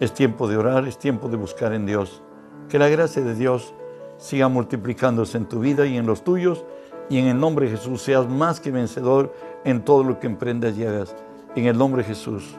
Es 0.01 0.13
tiempo 0.13 0.49
de 0.49 0.57
orar, 0.57 0.87
es 0.87 0.99
tiempo 0.99 1.29
de 1.29 1.37
buscar 1.37 1.73
en 1.73 1.87
Dios. 1.87 2.23
Que 2.69 2.79
la 2.79 2.89
gracia 2.89 3.23
de 3.23 3.35
Dios 3.35 3.75
siga 4.19 4.49
multiplicándose 4.49 5.39
en 5.39 5.47
tu 5.47 5.61
vida 5.61 5.87
y 5.87 5.97
en 5.97 6.07
los 6.07 6.25
tuyos 6.25 6.65
y 7.09 7.19
en 7.19 7.27
el 7.27 7.39
nombre 7.39 7.67
de 7.67 7.77
Jesús 7.77 8.03
seas 8.03 8.29
más 8.29 8.61
que 8.61 8.71
vencedor 8.71 9.35
en 9.65 9.85
todo 9.85 10.05
lo 10.05 10.19
que 10.19 10.27
emprendas 10.27 10.77
y 10.77 10.85
hagas. 10.85 11.15
En 11.55 11.67
el 11.67 11.77
nombre 11.77 12.03
de 12.03 12.09
Jesús. 12.09 12.57